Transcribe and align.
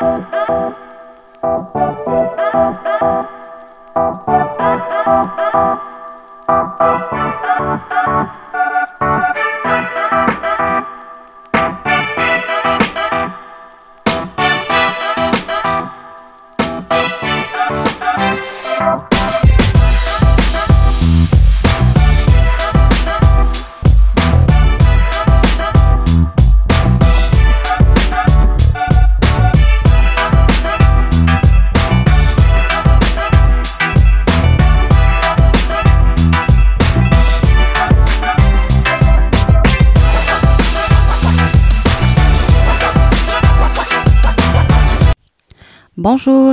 Thank 0.00 0.24
you. 5.84 5.89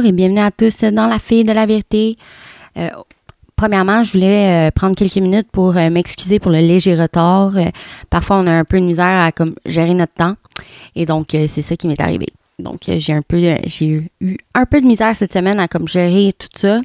Et 0.03 0.11
bienvenue 0.11 0.41
à 0.41 0.51
tous 0.51 0.81
dans 0.81 1.07
la 1.07 1.17
fille 1.17 1.43
de 1.43 1.51
la 1.53 1.65
vérité. 1.65 2.17
Euh, 2.77 2.89
premièrement, 3.55 4.03
je 4.03 4.11
voulais 4.11 4.67
euh, 4.67 4.71
prendre 4.71 4.95
quelques 4.95 5.15
minutes 5.15 5.47
pour 5.51 5.75
euh, 5.75 5.89
m'excuser 5.89 6.39
pour 6.39 6.51
le 6.51 6.59
léger 6.59 6.93
retard. 6.93 7.53
parfois, 8.11 8.37
on 8.37 8.45
a 8.45 8.51
un 8.51 8.63
peu 8.63 8.79
de 8.79 8.85
misère 8.85 9.21
à 9.23 9.31
comme 9.31 9.55
gérer 9.65 9.95
notre 9.95 10.13
temps 10.13 10.35
et 10.95 11.07
donc 11.07 11.29
c'est 11.31 11.63
ça 11.63 11.75
qui 11.75 11.87
m'est 11.87 11.99
arrivé. 11.99 12.27
Donc 12.59 12.81
j'ai 12.85 13.11
un 13.11 13.23
peu 13.23 13.39
j'ai 13.65 14.03
eu 14.21 14.37
un 14.53 14.65
peu 14.65 14.81
de 14.81 14.85
misère 14.85 15.15
cette 15.15 15.33
semaine 15.33 15.59
à 15.59 15.67
comme 15.67 15.87
gérer 15.87 16.31
tout 16.37 16.47
ça. 16.55 16.79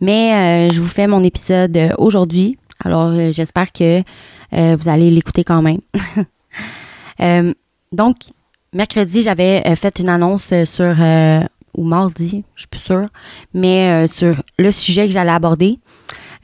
Mais 0.00 0.68
je 0.72 0.80
vous 0.80 0.88
fais 0.88 1.06
mon 1.06 1.22
épisode 1.22 1.94
aujourd'hui. 1.96 2.58
Alors 2.84 3.12
j'espère 3.30 3.72
que 3.72 4.02
vous 4.50 4.88
allez 4.88 5.10
l'écouter 5.10 5.44
quand 5.44 5.62
même. 5.62 5.80
donc 7.92 8.16
mercredi, 8.72 9.22
j'avais 9.22 9.62
fait 9.76 10.00
une 10.00 10.08
annonce 10.08 10.52
sur 10.64 10.96
ou 11.76 11.84
mardi, 11.84 12.42
je 12.54 12.62
suis 12.62 12.68
plus 12.68 12.80
sûre, 12.80 13.08
mais 13.54 13.90
euh, 13.90 14.06
sur 14.06 14.42
le 14.58 14.72
sujet 14.72 15.06
que 15.06 15.12
j'allais 15.12 15.30
aborder, 15.30 15.78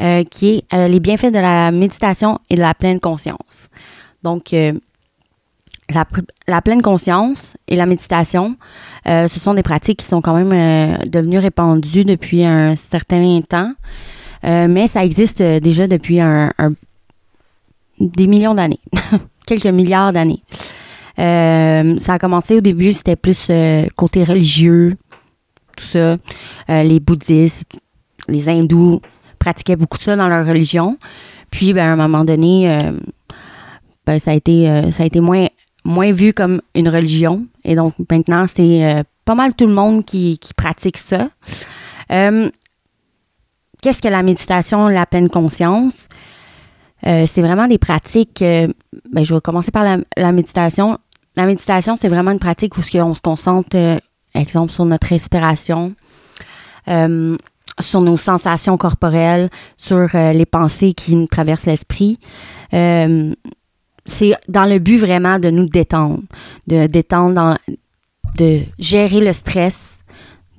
euh, 0.01 0.23
qui 0.25 0.49
est 0.51 0.75
euh, 0.75 0.89
les 0.89 1.01
bienfaits 1.01 1.33
de 1.33 1.39
la 1.39 1.71
méditation 1.73 2.39
et 2.51 2.57
de 2.57 2.61
la 2.61 2.75
pleine 2.75 3.01
conscience. 3.01 3.69
Donc, 4.23 4.55
la, 5.89 6.63
pleine 6.63 6.81
conscience 6.81 7.57
et 7.67 7.75
la 7.75 7.87
méditation, 7.87 8.57
ce 9.05 9.27
sont 9.29 9.53
des 9.53 9.65
pratiques 9.65 9.99
qui 9.99 10.07
sont 10.07 10.21
quand 10.21 10.35
même 10.35 10.97
devenues 11.09 11.41
répandues 11.41 12.05
depuis 12.05 12.45
un 12.45 12.77
certain 12.77 13.41
temps, 13.41 13.73
mais 14.45 14.87
ça 14.87 15.05
existe 15.05 15.43
déjà 15.43 15.89
depuis 15.89 16.21
un, 16.21 16.53
des 17.99 18.29
millions 18.29 18.55
d'années, 18.55 18.79
quelques 19.47 19.67
milliards 19.67 20.13
d'années. 20.13 20.45
ça 21.17 22.13
a 22.13 22.19
commencé 22.21 22.55
au 22.55 22.61
début, 22.61 22.93
c'était 22.93 23.17
plus 23.17 23.51
côté 23.97 24.23
religieux, 24.23 24.97
tout 25.77 25.85
ça. 25.85 26.17
Euh, 26.71 26.83
les 26.83 27.01
bouddhistes, 27.01 27.67
les 28.29 28.49
hindous 28.49 29.01
pratiquaient 29.39 29.77
beaucoup 29.77 29.99
de 29.99 30.03
ça 30.03 30.17
dans 30.17 30.29
leur 30.29 30.47
religion. 30.47 30.99
Puis, 31.51 31.73
ben, 31.73 31.89
à 31.89 31.93
un 31.93 31.97
moment 31.97 32.25
donné, 32.25 32.71
euh, 32.71 32.93
ben, 34.07 34.19
ça 34.19 34.31
a 34.33 34.35
été, 34.35 34.69
euh, 34.69 34.91
ça 34.91 35.03
a 35.03 35.07
été 35.07 35.21
moins, 35.21 35.47
moins 35.85 36.13
vu 36.13 36.33
comme 36.33 36.61
une 36.75 36.89
religion. 36.89 37.45
Et 37.65 37.75
donc, 37.75 37.95
maintenant, 38.11 38.47
c'est 38.47 39.05
pas 39.25 39.35
mal 39.35 39.55
tout 39.55 39.67
le 39.67 39.75
monde 39.75 40.05
qui, 40.05 40.39
pratique 40.57 40.99
ça. 40.99 41.29
Qu'est-ce 42.09 44.01
que 44.01 44.09
la 44.09 44.23
méditation, 44.23 44.89
la 44.89 45.07
pleine 45.07 45.29
conscience? 45.29 46.09
c'est 47.05 47.41
vraiment 47.43 47.67
des 47.67 47.79
pratiques. 47.79 48.39
ben, 48.41 49.25
je 49.25 49.35
vais 49.35 49.41
commencer 49.41 49.73
par 49.73 49.83
la, 50.17 50.33
méditation. 50.33 50.99
La 51.35 51.47
méditation, 51.47 51.97
c'est 51.97 52.09
vraiment 52.09 52.31
une 52.31 52.39
pratique 52.39 52.77
où 52.77 52.81
on 52.81 53.15
se 53.15 53.21
concentre 53.21 54.01
exemple 54.35 54.73
sur 54.73 54.85
notre 54.85 55.09
respiration, 55.09 55.95
euh, 56.89 57.37
sur 57.81 58.01
nos 58.01 58.17
sensations 58.17 58.77
corporelles, 58.77 59.49
sur 59.77 60.09
euh, 60.15 60.33
les 60.33 60.47
pensées 60.47 60.93
qui 60.93 61.15
nous 61.15 61.27
traversent 61.27 61.67
l'esprit. 61.67 62.19
Euh, 62.75 63.35
c'est 64.05 64.35
dans 64.49 64.65
le 64.65 64.79
but 64.79 64.99
vraiment 64.99 65.39
de 65.39 65.51
nous 65.51 65.69
détendre, 65.69 66.21
de 66.67 66.87
détendre, 66.87 67.59
de 68.37 68.61
gérer 68.79 69.21
le 69.21 69.33
stress, 69.33 70.01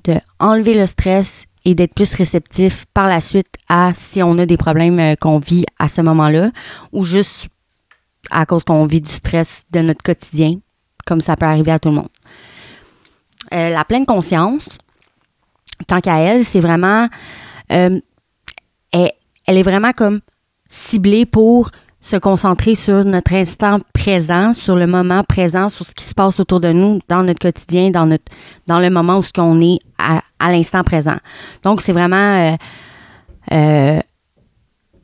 de 0.04 0.14
enlever 0.38 0.74
le 0.74 0.86
stress 0.86 1.44
et 1.64 1.74
d'être 1.74 1.94
plus 1.94 2.14
réceptif 2.14 2.86
par 2.94 3.06
la 3.06 3.20
suite 3.20 3.54
à 3.68 3.92
si 3.94 4.22
on 4.22 4.38
a 4.38 4.46
des 4.46 4.56
problèmes 4.56 5.16
qu'on 5.16 5.38
vit 5.38 5.64
à 5.78 5.88
ce 5.88 6.00
moment-là 6.00 6.50
ou 6.92 7.04
juste 7.04 7.48
à 8.30 8.46
cause 8.46 8.64
qu'on 8.64 8.86
vit 8.86 9.00
du 9.00 9.10
stress 9.10 9.64
de 9.70 9.80
notre 9.80 10.02
quotidien, 10.02 10.58
comme 11.06 11.20
ça 11.20 11.36
peut 11.36 11.46
arriver 11.46 11.72
à 11.72 11.78
tout 11.78 11.90
le 11.90 11.96
monde. 11.96 12.08
Euh, 13.52 13.70
la 13.70 13.84
pleine 13.84 14.06
conscience, 14.06 14.78
tant 15.86 16.00
qu'à 16.00 16.18
elle, 16.18 16.44
c'est 16.44 16.60
vraiment. 16.60 17.08
Euh, 17.72 18.00
elle, 18.92 19.58
est 19.58 19.62
vraiment 19.62 19.92
comme 19.92 20.20
ciblée 20.68 21.26
pour 21.26 21.70
se 22.00 22.16
concentrer 22.16 22.74
sur 22.74 23.04
notre 23.04 23.34
instant 23.34 23.78
présent, 23.92 24.54
sur 24.54 24.76
le 24.76 24.86
moment 24.86 25.24
présent, 25.24 25.68
sur 25.68 25.86
ce 25.86 25.92
qui 25.92 26.04
se 26.04 26.14
passe 26.14 26.38
autour 26.40 26.60
de 26.60 26.72
nous 26.72 27.00
dans 27.08 27.22
notre 27.22 27.40
quotidien, 27.40 27.90
dans 27.90 28.06
notre 28.06 28.24
dans 28.66 28.78
le 28.78 28.90
moment 28.90 29.18
où 29.18 29.22
ce 29.22 29.32
qu'on 29.32 29.60
est 29.60 29.78
à, 29.98 30.22
l'instant 30.50 30.84
présent. 30.84 31.16
Donc 31.62 31.80
c'est 31.80 31.92
vraiment 31.92 32.56
euh, 33.52 34.00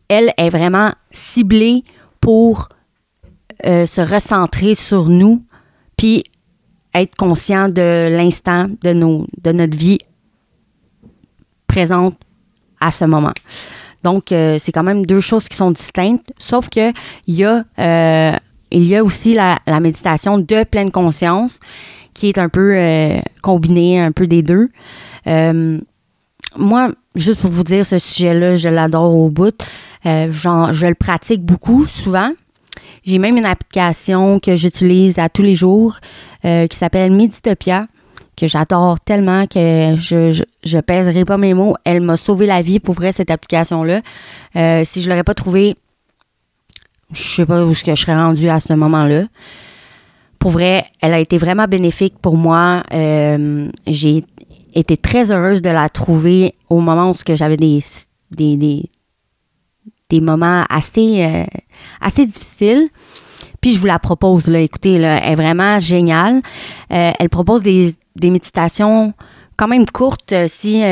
elle 0.09 0.33
est 0.37 0.51
vraiment 0.51 0.93
ciblée 1.11 1.85
pour 2.21 2.69
se 3.63 4.01
recentrer 4.01 4.75
sur 4.75 5.09
nous, 5.11 5.43
puis 5.97 6.25
être 6.95 7.15
conscient 7.17 7.69
de 7.69 8.09
l'instant 8.17 8.69
de, 8.83 8.93
de 8.93 9.53
notre 9.53 9.77
vie 9.77 9.99
présente 11.67 12.17
à 12.81 12.91
ce 12.91 13.05
moment. 13.05 13.33
Donc, 14.03 14.33
euh, 14.33 14.59
c'est 14.63 14.73
quand 14.73 14.83
même 14.83 15.05
deux 15.07 15.21
choses 15.21 15.49
qui 15.49 15.57
sont 15.57 15.71
distinctes, 15.71 16.33
sauf 16.39 16.69
que 16.69 16.91
il 17.27 17.35
y 17.35 17.45
a, 17.45 17.65
euh, 17.79 18.37
il 18.71 18.85
y 18.85 18.97
a 18.97 19.05
aussi 19.05 19.35
la, 19.35 19.59
méditation 19.81 20.39
de 20.39 20.65
pleine 20.65 20.91
conscience 20.91 21.61
qui 22.15 22.29
est 22.29 22.39
un 22.39 22.49
peu 22.49 22.75
euh, 22.75 23.21
combinée, 23.43 24.01
un 24.01 24.13
peu 24.13 24.27
des 24.27 24.43
deux. 24.43 24.69
moi, 26.57 26.91
juste 27.15 27.41
pour 27.41 27.51
vous 27.51 27.65
dire, 27.65 27.85
ce 27.85 27.99
sujet-là, 27.99 28.57
je 28.57 28.69
l'adore 28.69 29.15
au 29.15 29.31
bout. 29.31 29.63
je 30.05 30.87
le 30.87 30.95
pratique 30.95 31.43
beaucoup, 31.45 31.87
souvent. 31.87 32.33
J'ai 33.05 33.19
même 33.19 33.37
une 33.37 33.47
application 33.47 34.41
que 34.41 34.57
j'utilise 34.57 35.19
à 35.19 35.29
tous 35.29 35.43
les 35.43 35.55
jours 35.55 35.99
euh, 36.45 36.67
qui 36.67 36.77
s'appelle 36.77 37.13
Meditopia, 37.13 37.87
que 38.37 38.47
j'adore 38.47 39.01
tellement 39.01 39.47
que 39.47 39.97
je, 39.99 40.43
je, 40.65 40.79
pèserai 40.79 41.25
pas 41.25 41.37
mes 41.37 41.55
mots. 41.55 41.77
Elle 41.85 42.01
m'a 42.01 42.17
sauvé 42.17 42.47
la 42.47 42.63
vie 42.63 42.81
pour 42.81 42.95
vrai, 42.95 43.13
cette 43.13 43.31
application-là. 43.31 44.01
Euh, 44.57 44.83
si 44.85 45.03
je 45.03 45.09
l'aurais 45.09 45.25
pas 45.25 45.35
trouvée, 45.35 45.77
je 47.13 47.23
sais 47.23 47.47
pas 47.47 47.65
où 47.65 47.75
je 47.75 47.95
serais 47.95 48.15
rendue 48.15 48.49
à 48.49 48.61
ce 48.61 48.73
moment-là. 48.75 49.25
Pour 50.39 50.53
vrai, 50.53 50.87
elle 51.01 51.13
a 51.13 51.21
été 51.21 51.37
vraiment 51.39 51.67
bénéfique 51.67 52.15
pour 52.21 52.37
moi. 52.37 52.83
Euh, 52.93 53.69
j'ai 53.87 54.25
été 54.75 54.97
très 54.97 55.31
heureuse 55.31 55.61
de 55.61 55.71
la 55.71 55.89
trouver 55.89 56.55
au 56.71 56.81
moment 56.81 57.11
où 57.11 57.15
j'avais 57.35 57.57
des, 57.57 57.83
des 58.31 58.89
moments 60.19 60.65
assez, 60.69 61.25
euh, 61.25 61.45
assez 62.01 62.27
difficiles. 62.27 62.89
Puis 63.61 63.75
je 63.75 63.79
vous 63.79 63.87
la 63.87 63.99
propose, 63.99 64.49
là. 64.49 64.61
Écoutez, 64.61 64.99
là, 64.99 65.21
elle 65.23 65.33
est 65.33 65.35
vraiment 65.37 65.79
géniale. 65.79 66.43
Euh, 66.93 67.13
elle 67.19 67.29
propose 67.29 67.63
des, 67.63 67.95
des, 68.17 68.31
méditations 68.31 69.13
quand 69.57 69.69
même 69.69 69.87
courtes 69.87 70.33
euh, 70.33 70.47
si 70.49 70.83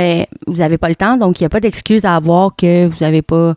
vous 0.46 0.56
n'avez 0.56 0.78
pas 0.78 0.88
le 0.88 0.94
temps. 0.94 1.16
Donc, 1.16 1.40
il 1.40 1.42
n'y 1.42 1.46
a 1.46 1.50
pas 1.50 1.60
d'excuse 1.60 2.04
à 2.04 2.14
avoir 2.14 2.54
que 2.54 2.86
vous 2.86 2.98
n'avez 3.00 3.22
pas, 3.22 3.54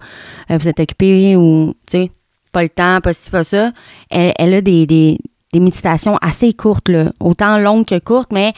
vous 0.50 0.68
êtes 0.68 0.80
occupé 0.80 1.36
ou, 1.36 1.75
tu 1.86 1.98
sais, 1.98 2.12
pas 2.52 2.63
le 2.63 2.69
temps, 2.69 3.00
pas 3.02 3.13
ci, 3.13 3.30
pas 3.30 3.44
ça. 3.44 3.72
Elle, 4.10 4.34
elle 4.38 4.54
a 4.54 4.62
des, 4.62 4.86
des, 4.86 5.19
des, 5.54 5.60
méditations 5.60 6.18
assez 6.22 6.54
courtes, 6.54 6.90
là. 6.90 7.12
Autant 7.19 7.58
longues 7.58 7.86
que 7.86 8.00
courtes, 8.00 8.31
mais 8.31 8.54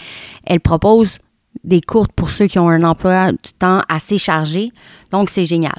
elle 0.45 0.59
propose 0.59 1.19
des 1.63 1.81
courtes 1.81 2.11
pour 2.13 2.29
ceux 2.29 2.47
qui 2.47 2.59
ont 2.59 2.69
un 2.69 2.83
emploi 2.83 3.31
du 3.31 3.53
temps 3.57 3.81
assez 3.89 4.17
chargé. 4.17 4.71
Donc, 5.11 5.29
c'est 5.29 5.45
génial. 5.45 5.73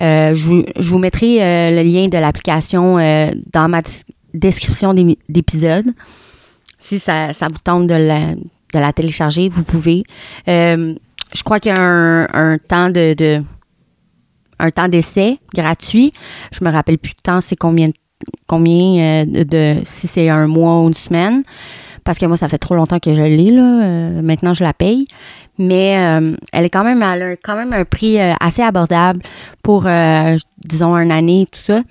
Euh, 0.00 0.34
je, 0.34 0.90
vous, 0.90 0.98
mettrai 0.98 1.42
euh, 1.42 1.70
le 1.70 1.82
lien 1.82 2.08
de 2.08 2.18
l'application 2.18 2.98
euh, 2.98 3.30
dans 3.52 3.68
ma 3.68 3.82
description 4.32 4.94
d'épisode. 5.28 5.86
Si 6.78 6.98
ça, 6.98 7.32
vous 7.32 7.58
tente 7.62 7.86
de 7.86 7.94
la, 8.74 8.92
télécharger, 8.92 9.48
vous 9.48 9.64
pouvez. 9.64 10.04
je 10.46 11.42
crois 11.44 11.58
qu'il 11.60 11.74
y 11.74 11.78
a 11.78 11.80
un, 11.80 12.58
temps 12.58 12.90
de, 12.90 13.42
un 14.58 14.70
temps 14.70 14.88
d'essai 14.88 15.38
gratuit. 15.54 16.12
Je 16.52 16.64
me 16.64 16.70
rappelle 16.70 16.98
plus 16.98 17.12
de 17.12 17.22
temps, 17.22 17.40
c'est 17.40 17.56
combien 17.56 17.88
combien 18.46 19.24
de, 19.26 19.76
si 19.84 20.08
c'est 20.08 20.28
un 20.28 20.48
mois 20.48 20.80
ou 20.82 20.88
une 20.88 20.94
semaine. 20.94 21.42
parce 22.04 22.18
que 22.18 22.26
moi, 22.26 22.36
ça 22.36 22.48
fait 22.48 22.58
trop 22.58 22.74
longtemps 22.74 22.98
que 22.98 23.12
je 23.12 23.22
l'ai, 23.22 23.50
maintenant, 24.22 24.54
je 24.54 24.64
la 24.64 24.72
paye. 24.72 25.06
Mais 25.58 25.92
elle 26.52 26.64
est 26.64 26.70
quand 26.70 26.84
même, 26.84 27.02
elle 27.02 27.22
a 27.22 27.36
quand 27.36 27.56
même 27.56 27.72
un 27.72 27.84
prix 27.84 28.18
assez 28.18 28.62
abordable 28.62 29.22
pour, 29.62 29.88
disons, 30.58 30.96
une 30.96 31.10
année, 31.10 31.48
tout 31.50 31.60
ça. 31.60 31.82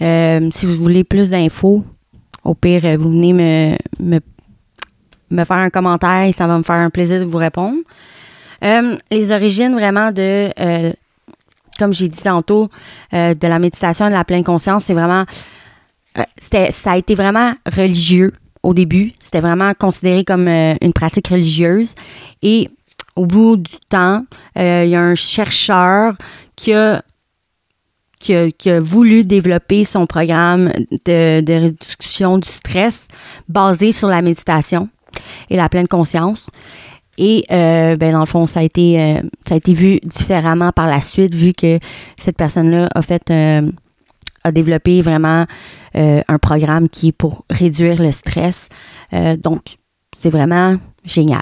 si 0.00 0.66
vous 0.66 0.82
voulez 0.82 1.04
plus 1.04 1.30
d'infos, 1.30 1.84
au 2.42 2.54
pire, 2.54 2.98
vous 2.98 3.10
venez 3.10 3.32
me, 3.32 3.76
me, 4.00 4.20
me, 5.30 5.44
faire 5.44 5.58
un 5.58 5.70
commentaire 5.70 6.22
et 6.22 6.32
ça 6.32 6.46
va 6.46 6.56
me 6.56 6.62
faire 6.62 6.76
un 6.76 6.90
plaisir 6.90 7.20
de 7.20 7.24
vous 7.24 7.38
répondre. 7.38 7.76
les 8.62 9.30
origines 9.30 9.74
vraiment 9.74 10.10
de 10.10 10.50
comme 11.78 11.92
j'ai 11.92 12.08
dit 12.08 12.22
tantôt, 12.22 12.70
euh, 13.12 13.34
de 13.34 13.46
la 13.46 13.58
méditation 13.58 14.06
et 14.06 14.10
de 14.10 14.14
la 14.14 14.24
pleine 14.24 14.44
conscience, 14.44 14.84
c'est 14.84 14.94
vraiment. 14.94 15.24
Euh, 16.18 16.22
c'était, 16.38 16.70
ça 16.70 16.92
a 16.92 16.96
été 16.96 17.14
vraiment 17.14 17.52
religieux 17.66 18.32
au 18.62 18.74
début. 18.74 19.12
C'était 19.20 19.40
vraiment 19.40 19.72
considéré 19.74 20.24
comme 20.24 20.48
euh, 20.48 20.74
une 20.80 20.92
pratique 20.92 21.28
religieuse. 21.28 21.94
Et 22.42 22.70
au 23.16 23.26
bout 23.26 23.56
du 23.56 23.76
temps, 23.88 24.24
il 24.54 24.88
y 24.88 24.94
a 24.94 25.00
un 25.00 25.14
chercheur 25.14 26.14
qui 26.54 26.72
a, 26.72 27.02
qui 28.18 28.34
a, 28.34 28.80
voulu 28.80 29.24
développer 29.24 29.84
son 29.84 30.06
programme 30.06 30.72
de, 31.04 31.40
de 31.40 31.52
réduction 31.52 32.38
du 32.38 32.48
stress 32.48 33.08
basé 33.48 33.92
sur 33.92 34.08
la 34.08 34.22
méditation 34.22 34.88
et 35.50 35.56
la 35.56 35.68
pleine 35.68 35.88
conscience. 35.88 36.46
Et 37.18 37.46
euh, 37.50 37.96
ben 37.96 38.12
dans 38.12 38.20
le 38.20 38.26
fond, 38.26 38.46
ça 38.46 38.60
a 38.60 38.62
été 38.62 39.00
euh, 39.00 39.22
ça 39.46 39.54
a 39.54 39.56
été 39.56 39.72
vu 39.72 40.00
différemment 40.02 40.72
par 40.72 40.86
la 40.86 41.00
suite, 41.00 41.34
vu 41.34 41.52
que 41.52 41.78
cette 42.18 42.36
personne-là 42.36 42.88
a 42.94 43.02
fait 43.02 43.30
euh, 43.30 43.70
a 44.44 44.52
développé 44.52 45.00
vraiment 45.02 45.46
un 45.94 46.38
programme 46.38 46.90
qui 46.90 47.08
est 47.08 47.12
pour 47.12 47.46
réduire 47.48 48.02
le 48.02 48.12
stress. 48.12 48.68
donc, 49.38 49.76
c'est 50.14 50.28
vraiment 50.28 50.76
génial. 51.06 51.40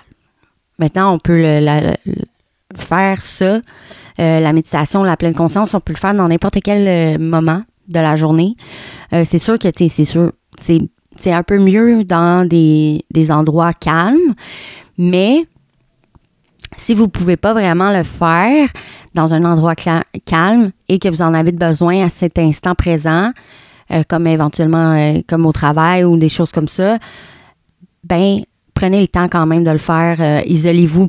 Maintenant, 0.78 1.14
on 1.14 1.18
peut 1.18 1.64
faire 2.74 3.22
ça, 3.22 3.60
la 4.18 4.52
méditation, 4.52 5.02
la 5.04 5.16
pleine 5.16 5.34
conscience, 5.34 5.74
on 5.74 5.80
peut 5.80 5.92
le 5.92 5.98
faire 5.98 6.14
dans 6.14 6.24
n'importe 6.24 6.58
quel 6.62 7.18
moment 7.18 7.62
de 7.88 8.00
la 8.00 8.16
journée. 8.16 8.56
c'est 9.12 9.38
sûr 9.38 9.58
que 9.58 9.68
c'est 9.76 10.04
sûr, 10.04 10.32
c'est 10.58 11.32
un 11.32 11.42
peu 11.42 11.58
mieux 11.58 12.04
dans 12.04 12.48
des, 12.48 13.04
des 13.12 13.30
endroits 13.30 13.72
calmes, 13.72 14.34
mais 14.98 15.46
si 16.76 16.94
vous 16.94 17.04
ne 17.04 17.08
pouvez 17.08 17.36
pas 17.36 17.52
vraiment 17.52 17.92
le 17.92 18.02
faire 18.02 18.68
dans 19.14 19.34
un 19.34 19.44
endroit 19.44 19.74
calme 19.74 20.70
et 20.88 20.98
que 20.98 21.08
vous 21.08 21.22
en 21.22 21.34
avez 21.34 21.52
besoin 21.52 22.04
à 22.04 22.08
cet 22.08 22.38
instant 22.38 22.74
présent, 22.74 23.32
euh, 23.90 24.02
comme 24.08 24.26
éventuellement 24.26 24.92
euh, 24.94 25.20
comme 25.28 25.46
au 25.46 25.52
travail 25.52 26.04
ou 26.04 26.16
des 26.16 26.28
choses 26.28 26.50
comme 26.50 26.68
ça, 26.68 26.98
ben 28.02 28.42
prenez 28.84 29.00
le 29.00 29.08
temps 29.08 29.28
quand 29.28 29.46
même 29.46 29.64
de 29.64 29.70
le 29.70 29.78
faire. 29.78 30.20
Euh, 30.20 30.42
isolez-vous 30.44 31.08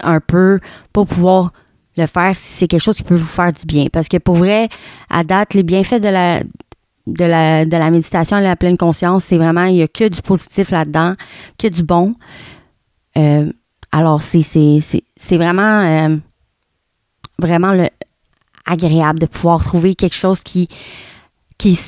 un 0.00 0.20
peu 0.20 0.58
pour 0.92 1.06
pouvoir 1.06 1.52
le 1.98 2.06
faire 2.06 2.34
si 2.34 2.42
c'est 2.42 2.66
quelque 2.66 2.80
chose 2.80 2.96
qui 2.96 3.02
peut 3.02 3.14
vous 3.14 3.26
faire 3.26 3.52
du 3.52 3.66
bien. 3.66 3.86
Parce 3.92 4.08
que 4.08 4.16
pour 4.16 4.36
vrai, 4.36 4.68
à 5.10 5.22
date, 5.22 5.52
les 5.52 5.62
bienfaits 5.62 6.00
de 6.00 6.08
la 6.08 6.42
de 7.06 7.24
la, 7.26 7.66
de 7.66 7.76
la 7.76 7.90
méditation 7.90 8.38
et 8.38 8.40
de 8.40 8.46
la 8.46 8.56
pleine 8.56 8.78
conscience, 8.78 9.24
c'est 9.24 9.36
vraiment, 9.36 9.64
il 9.64 9.74
n'y 9.74 9.82
a 9.82 9.88
que 9.88 10.08
du 10.08 10.22
positif 10.22 10.70
là-dedans, 10.70 11.14
que 11.58 11.68
du 11.68 11.82
bon. 11.82 12.14
Alors, 13.92 14.22
c'est 14.22 15.36
vraiment, 15.36 15.82
euh, 15.82 16.16
vraiment 17.38 17.72
le, 17.72 17.90
agréable 18.64 19.18
de 19.18 19.26
pouvoir 19.26 19.62
trouver 19.62 19.94
quelque 19.94 20.16
chose 20.16 20.40
qui, 20.40 20.68
qui, 21.58 21.78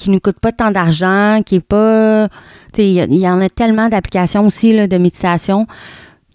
qui 0.00 0.10
ne 0.10 0.18
coûte 0.18 0.40
pas 0.40 0.52
tant 0.52 0.70
d'argent, 0.70 1.42
qui 1.44 1.56
est 1.56 1.60
pas. 1.60 2.28
Il 2.78 3.14
y, 3.14 3.28
en 3.28 3.40
a 3.40 3.48
tellement 3.48 3.88
d'applications 3.88 4.46
aussi 4.46 4.72
de 4.72 4.98
méditation. 4.98 5.66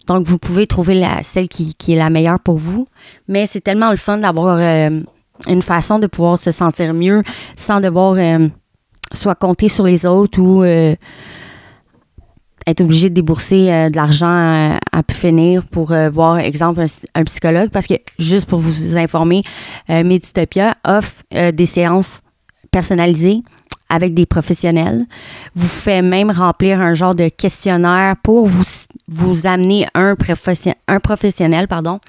Donc, 0.06 0.26
vous 0.26 0.38
pouvez 0.38 0.66
trouver 0.66 1.04
celle 1.22 1.48
qui, 1.48 1.74
est 1.88 1.96
la 1.96 2.10
meilleure 2.10 2.40
pour 2.40 2.58
vous. 2.58 2.86
Mais 3.28 3.46
c'est 3.46 3.60
tellement 3.60 3.90
le 3.90 3.96
fun 3.96 4.18
d'avoir 4.18 4.58
euh, 4.58 5.00
une 5.48 5.62
façon 5.62 5.98
de 5.98 6.06
pouvoir 6.06 6.38
se 6.38 6.52
sentir 6.52 6.94
mieux 6.94 7.22
sans 7.56 7.80
devoir 7.80 8.14
euh, 8.14 8.48
soit 9.12 9.34
compter 9.34 9.68
sur 9.68 9.84
les 9.84 10.06
autres 10.06 10.38
ou 10.38 10.62
être 12.66 12.80
obligé 12.80 13.08
de 13.08 13.14
débourser 13.14 13.70
euh, 13.70 13.88
de 13.88 13.96
l'argent 13.96 14.26
euh, 14.26 14.76
à, 14.92 15.02
pu 15.02 15.14
finir 15.14 15.64
pour 15.66 15.92
euh, 15.92 16.10
voir, 16.10 16.38
exemple, 16.38 16.84
un, 17.14 17.24
psychologue. 17.24 17.70
Parce 17.70 17.86
que, 17.86 17.94
juste 18.18 18.46
pour 18.46 18.60
vous 18.60 18.96
informer, 18.96 19.42
Meditopia 19.88 20.76
offre 20.84 21.14
des 21.30 21.66
séances 21.66 22.20
personnalisées 22.70 23.42
avec 23.88 24.14
des 24.14 24.26
professionnels. 24.26 25.06
Vous 25.54 25.68
fait 25.68 26.02
même 26.02 26.30
remplir 26.30 26.80
un 26.80 26.94
genre 26.94 27.14
de 27.14 27.28
questionnaire 27.28 28.16
pour 28.22 28.46
vous, 28.46 28.64
vous 29.08 29.46
amener 29.46 29.86
un, 29.94 30.16
un 30.88 31.00
professionnel 31.00 31.68
pardon, 31.68 32.00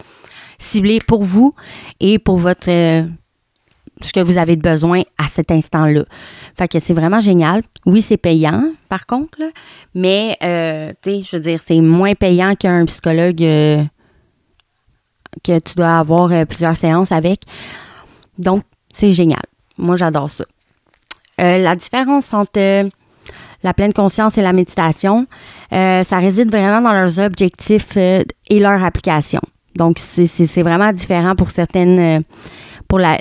ciblé 0.60 1.00
pour 1.06 1.24
vous 1.24 1.54
et 2.00 2.20
pour 2.20 2.38
votre 2.38 2.70
ce 4.02 4.14
que 4.14 4.20
vous 4.20 4.38
avez 4.38 4.56
besoin 4.56 5.02
à 5.18 5.28
cet 5.28 5.52
instant-là. 5.52 6.04
Fait 6.58 6.68
que 6.68 6.80
c'est 6.80 6.94
vraiment 6.94 7.20
génial. 7.20 7.64
Oui, 7.86 8.02
c'est 8.02 8.18
payant, 8.18 8.72
par 8.90 9.06
contre, 9.06 9.40
mais, 9.96 10.38
euh, 10.44 10.92
tu 11.02 11.10
sais, 11.10 11.22
je 11.24 11.36
veux 11.36 11.42
dire, 11.42 11.60
c'est 11.64 11.82
moins 11.82 12.14
payant 12.14 12.56
qu'un 12.56 12.86
psychologue 12.86 13.42
euh, 13.42 13.84
que 15.44 15.60
tu 15.60 15.76
dois 15.76 15.98
avoir 15.98 16.32
euh, 16.32 16.46
plusieurs 16.46 16.78
séances 16.78 17.12
avec. 17.12 17.42
Donc, 18.38 18.64
c'est 18.92 19.12
génial. 19.12 19.44
Moi, 19.78 19.96
j'adore 19.96 20.30
ça. 20.30 20.46
La 21.38 21.76
différence 21.76 22.34
entre 22.34 22.90
la 23.64 23.74
pleine 23.74 23.94
conscience 23.94 24.38
et 24.38 24.42
la 24.42 24.54
méditation, 24.54 25.28
ça 25.72 26.20
réside 26.20 26.50
vraiment 26.50 26.82
dans 26.82 26.94
leurs 26.94 27.20
objectifs 27.20 27.98
et 27.98 28.26
leur 28.60 28.84
application. 28.84 29.42
Donc, 29.76 29.98
c'est 30.00 30.64
vraiment 30.64 30.92
différent 30.92 31.36
pour 31.36 31.52
certaines, 31.52 32.24
pour 32.88 33.00
la, 33.00 33.20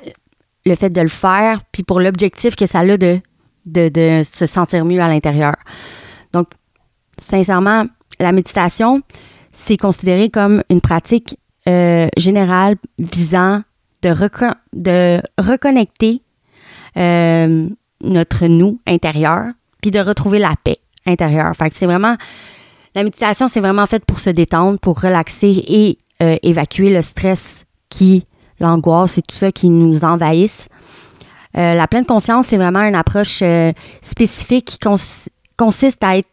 le 0.67 0.75
fait 0.75 0.91
de 0.91 1.01
le 1.01 1.09
faire, 1.09 1.61
puis 1.73 1.85
pour 1.85 2.01
l'objectif 2.01 2.57
que 2.57 2.67
ça 2.67 2.81
a 2.81 2.97
de, 2.97 4.23
se 4.25 4.47
sentir 4.47 4.85
mieux 4.85 5.01
à 5.01 5.09
l'intérieur. 5.09 5.55
Donc, 6.33 6.49
sincèrement, 7.19 7.87
la 8.19 8.33
méditation, 8.33 9.01
c'est 9.53 9.77
considéré 9.77 10.29
comme 10.29 10.63
une 10.69 10.81
pratique 10.81 11.39
euh, 11.69 12.09
générale 12.17 12.77
visant 12.99 13.63
de, 14.03 14.15
de 14.73 15.23
reconnecter 15.39 16.23
euh, 16.97 17.69
notre 18.07 18.47
nous 18.47 18.81
intérieur, 18.87 19.47
puis 19.83 19.91
de 19.91 20.01
retrouver 20.01 20.39
la 20.39 20.55
paix 20.63 20.79
intérieure. 21.07 21.55
Fait 21.57 21.73
c'est 21.73 21.87
vraiment, 21.87 22.17
la 22.95 23.05
méditation, 23.05 23.49
c'est 23.49 23.61
vraiment 23.61 23.87
fait 23.87 24.05
pour 24.05 24.19
se 24.19 24.31
détendre, 24.31 24.79
pour 24.79 25.01
relaxer 25.01 25.65
et 25.67 25.99
euh, 26.23 26.37
évacuer 26.43 26.91
le 26.91 27.03
stress 27.03 27.67
qui 27.89 28.25
l'angoisse 28.59 29.19
et 29.19 29.23
tout 29.23 29.37
ça 29.37 29.53
qui 29.53 29.69
nous 29.69 30.05
envahissent. 30.05 30.69
Euh, 31.57 31.75
la 31.75 31.87
pleine 31.87 32.07
conscience, 32.07 32.47
c'est 32.47 32.57
vraiment 32.57 32.83
une 32.83 32.95
approche 32.95 33.41
euh, 33.43 33.73
spécifique 34.03 34.65
qui 34.65 34.79
consiste 35.57 36.03
à 36.03 36.17
être 36.17 36.29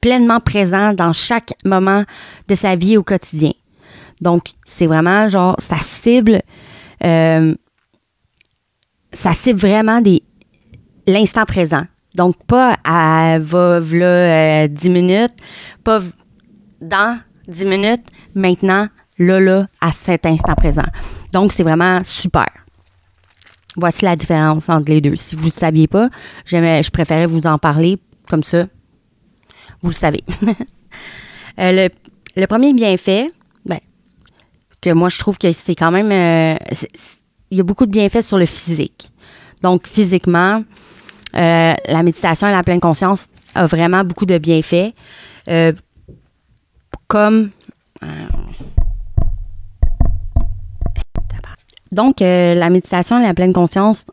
pleinement 0.00 0.40
présent 0.40 0.92
dans 0.92 1.12
chaque 1.12 1.52
moment 1.64 2.04
de 2.48 2.54
sa 2.54 2.76
vie 2.76 2.96
au 2.96 3.02
quotidien. 3.02 3.52
Donc, 4.20 4.50
c'est 4.66 4.86
vraiment 4.86 5.28
genre, 5.28 5.56
ça 5.58 5.78
cible, 5.78 6.42
ça 7.00 7.54
cible 9.32 9.58
vraiment 9.58 10.00
des, 10.00 10.22
l'instant 11.06 11.44
présent. 11.44 11.84
Donc, 12.14 12.36
pas 12.46 12.78
à 12.84 13.38
va, 13.40 13.80
là, 13.80 14.68
10 14.68 14.90
minutes, 14.90 15.34
pas 15.82 16.00
dans 16.80 17.18
10 17.48 17.66
minutes, 17.66 18.04
maintenant, 18.34 18.88
là, 19.18 19.40
là, 19.40 19.66
à 19.80 19.92
cet 19.92 20.26
instant 20.26 20.54
présent. 20.54 20.86
Donc, 21.32 21.52
c'est 21.52 21.64
vraiment 21.64 22.02
super. 22.04 22.46
Voici 23.76 24.04
la 24.04 24.14
différence 24.14 24.68
entre 24.68 24.90
les 24.90 25.00
deux. 25.00 25.16
Si 25.16 25.34
vous 25.34 25.46
ne 25.46 25.50
saviez 25.50 25.88
pas, 25.88 26.08
je 26.46 26.90
préférais 26.90 27.26
vous 27.26 27.44
en 27.46 27.58
parler 27.58 27.98
comme 28.28 28.44
ça. 28.44 28.66
Vous 29.82 29.90
le 29.90 29.94
savez. 29.94 30.24
Euh, 31.60 31.88
le, 32.34 32.46
premier 32.46 32.72
bienfait, 32.72 33.30
ben, 33.64 33.78
que 34.80 34.90
moi 34.90 35.08
je 35.08 35.20
trouve 35.20 35.38
que 35.38 35.52
c'est 35.52 35.76
quand 35.76 35.92
même. 35.92 36.10
Euh, 36.10 36.58
il 37.52 37.58
y 37.58 37.60
a 37.60 37.62
beaucoup 37.62 37.86
de 37.86 37.92
bienfaits 37.92 38.22
sur 38.22 38.38
le 38.38 38.46
physique. 38.46 39.12
Donc, 39.62 39.86
physiquement, 39.86 40.64
euh, 41.36 41.74
la 41.86 42.02
méditation 42.02 42.46
et 42.46 42.52
la 42.52 42.62
pleine 42.62 42.80
conscience 42.80 43.28
a 43.54 43.66
vraiment 43.66 44.04
beaucoup 44.04 44.26
de 44.26 44.38
bienfaits. 44.38 44.94
comme 47.08 47.50
Donc, 51.94 52.22
euh, 52.22 52.54
la 52.54 52.70
méditation 52.70 53.20
et 53.20 53.22
la 53.22 53.34
pleine 53.34 53.52
conscience 53.52 54.04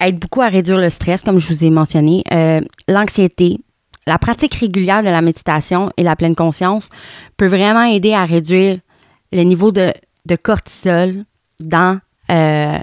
aident 0.00 0.18
beaucoup 0.18 0.42
à 0.42 0.48
réduire 0.48 0.76
le 0.76 0.90
stress, 0.90 1.22
comme 1.22 1.38
je 1.38 1.48
vous 1.48 1.64
ai 1.64 1.70
mentionné, 1.70 2.22
euh, 2.30 2.60
l'anxiété. 2.88 3.58
La 4.06 4.18
pratique 4.18 4.54
régulière 4.54 5.02
de 5.02 5.08
la 5.08 5.22
méditation 5.22 5.90
et 5.96 6.02
la 6.02 6.14
pleine 6.14 6.34
conscience 6.34 6.90
peut 7.38 7.46
vraiment 7.46 7.84
aider 7.84 8.12
à 8.12 8.26
réduire 8.26 8.78
le 9.32 9.42
niveau 9.42 9.72
de, 9.72 9.92
cortisol 10.42 11.24
dans... 11.58 12.00
Euh, 12.30 12.78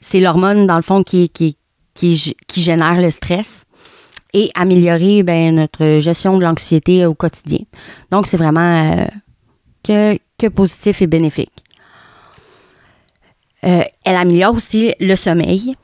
c'est 0.00 0.20
l'hormone, 0.20 0.66
dans 0.66 0.76
le 0.76 0.82
fond, 0.82 1.04
qui, 1.04 1.28
qui, 1.28 1.56
qui, 1.94 2.36
qui 2.46 2.60
génère 2.60 3.00
le 3.00 3.10
stress. 3.10 3.64
et 4.34 4.50
améliorer 4.56 5.22
ben, 5.22 5.54
notre 5.54 6.00
gestion 6.00 6.36
de 6.36 6.42
l'anxiété 6.42 7.06
au 7.06 7.14
quotidien. 7.14 7.60
Donc, 8.10 8.26
c'est 8.26 8.36
vraiment 8.36 9.00
euh, 9.00 9.06
que, 9.84 10.18
que 10.38 10.48
positif 10.48 11.00
et 11.02 11.06
bénéfique. 11.06 11.52
Euh, 13.64 13.84
elle 14.04 14.16
améliore 14.16 14.56
aussi 14.56 14.92
le 14.98 15.14
sommeil. 15.14 15.76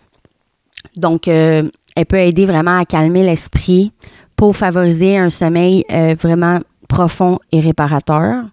Donc, 0.96 1.28
euh, 1.28 1.62
elle 1.94 2.06
peut 2.06 2.18
aider 2.18 2.44
vraiment 2.44 2.78
à 2.78 2.84
calmer 2.84 3.22
l'esprit 3.22 3.92
pour 4.34 4.56
favoriser 4.56 5.16
un 5.16 5.30
sommeil 5.30 5.84
vraiment 6.20 6.60
profond 6.88 7.38
et 7.52 7.60
réparateur. 7.60 8.44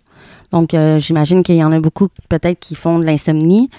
Donc, 0.51 0.75
j'imagine 0.97 1.43
qu'il 1.43 1.55
y 1.55 1.63
en 1.63 1.71
a 1.71 1.79
beaucoup 1.79 2.09
peut-être 2.29 2.59
qui 2.59 2.75
font 2.75 2.99
de 2.99 3.05
l'insomnie 3.05 3.69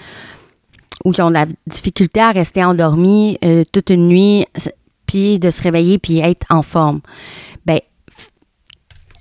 ou 1.05 1.11
qui 1.11 1.21
ont 1.21 1.29
de 1.29 1.35
la 1.35 1.45
difficulté 1.67 2.19
à 2.19 2.31
rester 2.31 2.63
endormi 2.63 3.37
toute 3.71 3.89
une 3.89 4.07
nuit 4.07 4.45
puis 5.05 5.39
de 5.39 5.49
se 5.49 5.63
réveiller 5.63 5.97
puis 5.97 6.19
être 6.19 6.45
en 6.49 6.61
forme. 6.61 7.01
Ben 7.65 7.79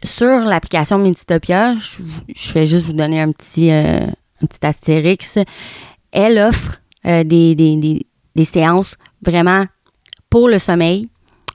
sur 0.02 0.40
l'application 0.40 0.98
Meditopia, 0.98 1.74
je, 1.74 2.52
vais 2.52 2.66
juste 2.66 2.86
vous 2.86 2.92
donner 2.92 3.20
un 3.20 3.32
petit 3.32 3.70
euh, 3.70 4.00
un 4.42 4.46
petit 4.46 4.64
astérix. 4.64 5.38
Elle 6.12 6.38
offre 6.38 6.80
euh, 7.06 7.24
des, 7.24 7.54
des, 7.54 8.06
des, 8.36 8.44
séances 8.44 8.96
vraiment 9.22 9.64
pour 10.30 10.48
le 10.48 10.58
sommeil, 10.58 11.08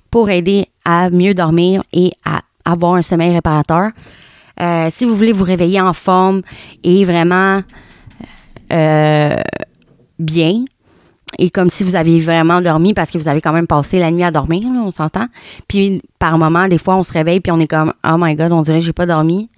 pour 0.10 0.30
aider 0.30 0.68
à 0.84 1.10
mieux 1.10 1.34
dormir 1.34 1.84
et 1.94 2.12
à 2.25 2.42
avoir 2.65 2.96
un 2.96 3.01
sommeil 3.01 3.34
réparateur. 3.34 3.92
Euh, 4.60 4.89
si 4.92 5.06
vous 5.06 5.15
voulez 5.15 5.32
vous 5.32 5.44
réveiller 5.44 5.80
en 5.82 5.94
forme 5.94 6.42
et 6.84 7.06
vraiment 7.06 7.62
bien, 10.20 10.63
et 11.39 11.50
comme 11.50 11.70
si 11.70 11.84
vous 11.84 11.96
aviez 11.96 12.20
vraiment 12.20 12.62
dormi 12.62 12.93
parce 12.93 13.10
que 13.10 13.17
vous 13.17 13.27
avez 13.27 13.41
quand 13.41 13.53
même 13.53 13.67
passé 13.67 14.00
la 14.00 14.12
nuit 14.12 14.24
à 14.24 14.32
dormir, 14.32 14.63
on 14.65 14.91
s'entend. 14.91 15.27
Puis 15.67 16.01
par 16.20 16.38
moment, 16.38 16.67
des 16.67 16.77
fois, 16.77 16.96
on 16.96 17.03
se 17.03 17.13
réveille 17.13 17.39
puis 17.39 17.51
on 17.51 17.60
est 17.60 17.67
comme 17.67 17.93
Oh 18.05 18.15
my 18.17 18.36
God, 18.36 18.51
on 18.51 18.62
dirait 18.62 18.79
que 18.79 18.86
j'ai 18.86 18.93
pas 18.93 19.05
dormi. 19.05 19.50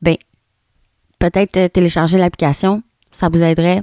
Ben, 0.00 0.16
peut-être 1.18 1.56
euh, 1.56 1.68
télécharger 1.68 2.18
l'application, 2.18 2.82
ça 3.10 3.28
vous 3.28 3.42
aiderait. 3.42 3.82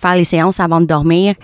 Faire 0.00 0.14
les 0.14 0.24
séances 0.24 0.60
avant 0.60 0.80
de 0.80 0.86
dormir, 0.86 1.34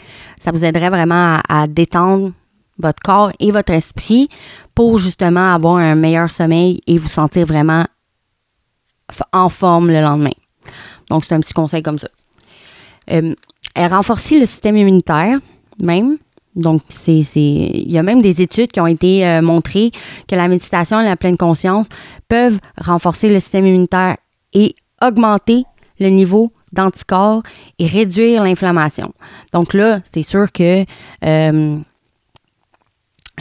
ça 0.41 0.51
vous 0.51 0.65
aiderait 0.65 0.89
vraiment 0.89 1.41
à, 1.49 1.67
détendre 1.67 2.33
votre 2.79 3.03
corps 3.03 3.33
et 3.39 3.51
votre 3.51 3.73
esprit 3.73 4.29
pour 4.75 4.99
justement 4.99 5.53
avoir 5.53 5.77
un 5.77 5.95
meilleur 5.95 6.31
sommeil 6.31 6.81
et 6.87 6.97
vous 6.97 7.09
sentir 7.09 7.47
vraiment 7.47 7.87
en 9.33 9.49
forme 9.49 9.89
le 9.89 10.01
lendemain. 10.01 10.35
Donc, 11.11 11.25
c'est 11.25 11.35
un 11.35 11.41
petit 11.41 11.53
conseil 11.53 11.83
comme 11.83 11.99
ça. 11.99 12.09
Euh, 13.11 13.35
elle 13.75 13.93
renforce 13.93 14.31
le 14.31 14.47
système 14.47 14.77
immunitaire, 14.77 15.39
même. 15.81 16.19
Donc, 16.55 16.81
c'est, 16.89 17.21
il 17.35 17.91
y 17.91 17.99
a 17.99 18.03
même 18.03 18.23
des 18.23 18.41
études 18.41 18.73
qui 18.73 18.81
ont 18.81 18.87
été 18.87 19.27
euh, 19.27 19.43
montrées 19.43 19.91
que 20.27 20.35
la 20.35 20.49
méditation 20.49 20.99
et 21.01 21.05
la 21.05 21.17
pleine 21.17 21.37
conscience 21.37 21.89
peuvent 22.29 22.59
renforcer 22.81 23.29
le 23.29 23.41
système 23.41 23.67
immunitaire 23.67 24.17
et 24.55 24.75
augmenter 25.03 25.65
le 26.01 26.09
niveau 26.09 26.51
d'anticorps 26.73 27.43
et 27.79 27.87
réduire 27.87 28.43
l'inflammation. 28.43 29.13
Donc 29.53 29.75
là, 29.75 30.01
c'est 30.13 30.23
sûr 30.23 30.51
que 30.51 30.85
euh, 31.25 31.79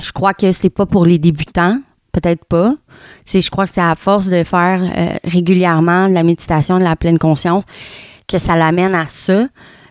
je 0.01 0.11
crois 0.11 0.33
que 0.33 0.51
c'est 0.51 0.69
pas 0.69 0.85
pour 0.85 1.05
les 1.05 1.17
débutants, 1.17 1.79
peut-être 2.11 2.45
pas. 2.45 2.73
C'est, 3.25 3.41
je 3.41 3.49
crois 3.49 3.65
que 3.65 3.71
c'est 3.71 3.81
à 3.81 3.95
force 3.95 4.27
de 4.27 4.43
faire 4.43 4.81
euh, 4.81 5.17
régulièrement 5.23 6.09
de 6.09 6.13
la 6.13 6.23
méditation, 6.23 6.79
de 6.79 6.83
la 6.83 6.95
pleine 6.95 7.19
conscience, 7.19 7.63
que 8.27 8.37
ça 8.37 8.55
l'amène 8.55 8.93
à 8.93 9.07
ça 9.07 9.47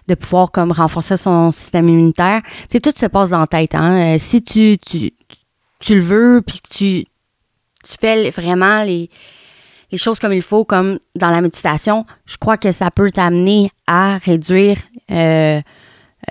de 0.08 0.14
pouvoir 0.14 0.50
comme 0.50 0.72
renforcer 0.72 1.16
son 1.16 1.50
système 1.50 1.88
immunitaire. 1.88 2.42
C'est 2.68 2.80
tout 2.80 2.92
se 2.96 3.06
passe 3.06 3.30
dans 3.30 3.40
la 3.40 3.46
tête. 3.46 3.74
Hein? 3.74 4.14
Euh, 4.14 4.16
si 4.18 4.42
tu, 4.42 4.78
tu, 4.78 5.12
tu 5.80 5.94
le 5.94 6.00
veux, 6.00 6.42
puis 6.46 6.60
que 6.60 6.68
tu, 6.68 7.04
tu 7.82 7.96
fais 8.00 8.30
vraiment 8.30 8.84
les, 8.84 9.08
les 9.90 9.98
choses 9.98 10.18
comme 10.18 10.32
il 10.32 10.42
faut, 10.42 10.64
comme 10.64 10.98
dans 11.16 11.28
la 11.28 11.40
méditation, 11.40 12.04
je 12.26 12.36
crois 12.36 12.56
que 12.56 12.72
ça 12.72 12.90
peut 12.90 13.10
t'amener 13.10 13.70
à 13.86 14.18
réduire, 14.18 14.78
euh, 15.10 15.60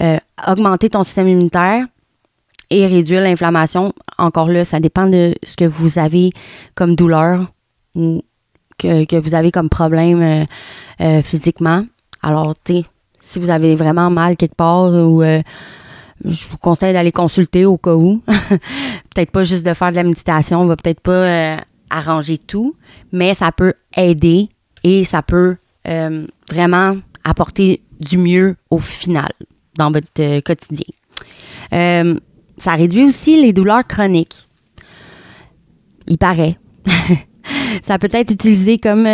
euh, 0.02 0.18
augmenter 0.48 0.90
ton 0.90 1.04
système 1.04 1.28
immunitaire 1.28 1.86
et 2.70 2.86
réduire 2.86 3.22
l'inflammation. 3.22 3.94
Encore 4.18 4.48
là, 4.48 4.66
ça 4.66 4.80
dépend 4.80 5.08
de 5.08 5.34
ce 5.44 5.56
que 5.56 5.66
vous 5.66 6.00
avez 6.00 6.32
comme 6.76 6.96
douleur 6.96 7.52
ou 7.96 8.24
que, 8.78 9.06
que 9.06 9.16
vous 9.16 9.36
avez 9.36 9.52
comme 9.52 9.70
problème 9.70 10.48
physiquement. 11.24 11.86
Alors, 12.24 12.56
tu 12.64 12.78
sais, 12.78 12.86
si 13.24 13.40
vous 13.40 13.50
avez 13.50 13.76
vraiment 13.76 14.10
mal 14.12 14.36
quelque 14.36 14.56
part 14.56 14.92
ou 14.92 15.24
euh, 15.24 15.42
je 16.26 16.46
vous 16.50 16.58
conseille 16.58 16.94
d'aller 16.94 17.12
consulter 17.12 17.66
au 17.66 17.78
cas 17.78 17.96
où. 17.96 18.22
peut-être 18.28 19.32
pas 19.32 19.44
juste 19.44 19.66
de 19.66 19.74
faire 19.74 19.92
de 19.92 19.96
la 19.96 20.04
méditation, 20.04 20.62
on 20.62 20.66
va 20.66 20.76
peut-être 20.76 21.00
pas 21.00 21.12
euh, 21.12 21.58
arranger 21.90 22.38
tout, 22.38 22.76
mais 23.12 23.34
ça 23.34 23.52
peut 23.52 23.74
aider 23.96 24.50
et 24.84 25.04
ça 25.06 25.22
peut 25.22 25.56
euh, 25.88 26.28
vraiment 26.52 26.98
apporter 27.24 27.82
du 28.00 28.18
mieux 28.18 28.58
au 28.70 28.80
final 28.80 29.32
dans 29.78 29.90
votre 29.92 30.42
quotidien. 30.42 30.86
ça 31.72 32.72
réduit 32.74 33.06
aussi 33.06 33.42
les 33.42 33.54
douleurs 33.54 33.88
chroniques. 33.88 34.38
Il 36.08 36.18
paraît. 36.18 36.58
ça 37.82 37.98
peut 37.98 38.10
être 38.12 38.32
utilisé 38.32 38.78
comme 38.78 39.08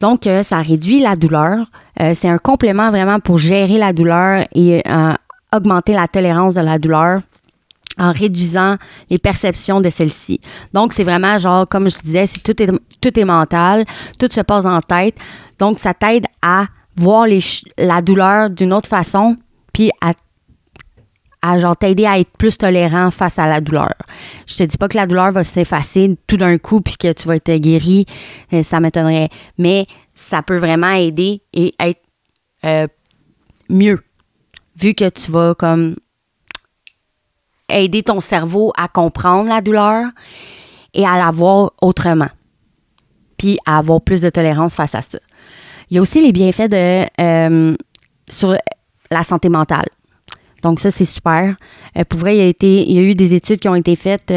donc, 0.00 0.28
ça 0.42 0.60
réduit 0.60 1.00
la 1.00 1.16
douleur. 1.16 1.66
Euh, 2.00 2.12
c'est 2.14 2.28
un 2.28 2.38
complément 2.38 2.90
vraiment 2.90 3.20
pour 3.20 3.38
gérer 3.38 3.78
la 3.78 3.92
douleur 3.92 4.46
et 4.54 4.82
euh, 4.86 5.12
augmenter 5.54 5.92
la 5.92 6.08
tolérance 6.08 6.54
de 6.54 6.60
la 6.60 6.78
douleur 6.78 7.20
en 7.98 8.12
réduisant 8.12 8.76
les 9.08 9.18
perceptions 9.18 9.80
de 9.80 9.88
celle-ci. 9.88 10.40
Donc, 10.72 10.92
c'est 10.92 11.04
vraiment 11.04 11.38
genre, 11.38 11.68
comme 11.68 11.88
je 11.88 11.96
disais, 11.96 12.26
c'est 12.26 12.42
tout 12.42 12.60
est, 12.60 12.70
tout 13.00 13.18
est 13.18 13.24
mental, 13.24 13.84
tout 14.18 14.28
se 14.30 14.40
passe 14.40 14.64
en 14.64 14.80
tête. 14.80 15.16
Donc, 15.58 15.78
ça 15.78 15.94
t'aide 15.94 16.24
à 16.42 16.66
voir 16.96 17.26
la 17.78 18.02
douleur 18.02 18.50
d'une 18.50 18.72
autre 18.72 18.88
façon, 18.88 19.36
puis 19.72 19.90
à 20.00 20.12
à 21.44 21.58
genre 21.58 21.76
t'aider 21.76 22.06
à 22.06 22.18
être 22.18 22.30
plus 22.38 22.56
tolérant 22.56 23.10
face 23.10 23.38
à 23.38 23.46
la 23.46 23.60
douleur. 23.60 23.92
Je 24.46 24.56
te 24.56 24.62
dis 24.62 24.78
pas 24.78 24.88
que 24.88 24.96
la 24.96 25.06
douleur 25.06 25.30
va 25.30 25.44
s'effacer 25.44 26.16
tout 26.26 26.38
d'un 26.38 26.56
coup 26.56 26.80
puis 26.80 26.96
que 26.96 27.12
tu 27.12 27.28
vas 27.28 27.36
être 27.36 27.54
guéri, 27.56 28.06
euh, 28.54 28.62
ça 28.62 28.80
m'étonnerait, 28.80 29.28
mais 29.58 29.86
ça 30.24 30.42
peut 30.42 30.56
vraiment 30.56 30.92
aider 30.92 31.42
et 31.52 31.74
être 31.78 32.00
euh, 32.64 32.86
mieux 33.68 34.02
vu 34.76 34.94
que 34.94 35.08
tu 35.08 35.30
vas 35.30 35.54
comme 35.54 35.96
aider 37.68 38.02
ton 38.02 38.20
cerveau 38.20 38.72
à 38.76 38.88
comprendre 38.88 39.48
la 39.48 39.60
douleur 39.60 40.06
et 40.94 41.06
à 41.06 41.18
la 41.18 41.30
voir 41.30 41.72
autrement, 41.82 42.28
puis 43.36 43.58
à 43.66 43.78
avoir 43.78 44.00
plus 44.00 44.20
de 44.20 44.30
tolérance 44.30 44.74
face 44.74 44.94
à 44.94 45.02
ça. 45.02 45.18
Il 45.90 45.96
y 45.96 45.98
a 45.98 46.02
aussi 46.02 46.22
les 46.22 46.32
bienfaits 46.32 46.70
de 46.70 47.06
euh, 47.20 47.76
sur 48.28 48.56
la 49.10 49.22
santé 49.22 49.48
mentale. 49.48 49.86
Donc 50.62 50.80
ça, 50.80 50.90
c'est 50.90 51.04
super. 51.04 51.56
Euh, 51.96 52.04
pour 52.08 52.20
vrai, 52.20 52.36
il 52.36 52.38
y, 52.38 52.42
a 52.42 52.46
été, 52.46 52.82
il 52.82 52.92
y 52.92 52.98
a 52.98 53.02
eu 53.02 53.14
des 53.14 53.34
études 53.34 53.60
qui 53.60 53.68
ont 53.68 53.74
été 53.74 53.94
faites 53.96 54.32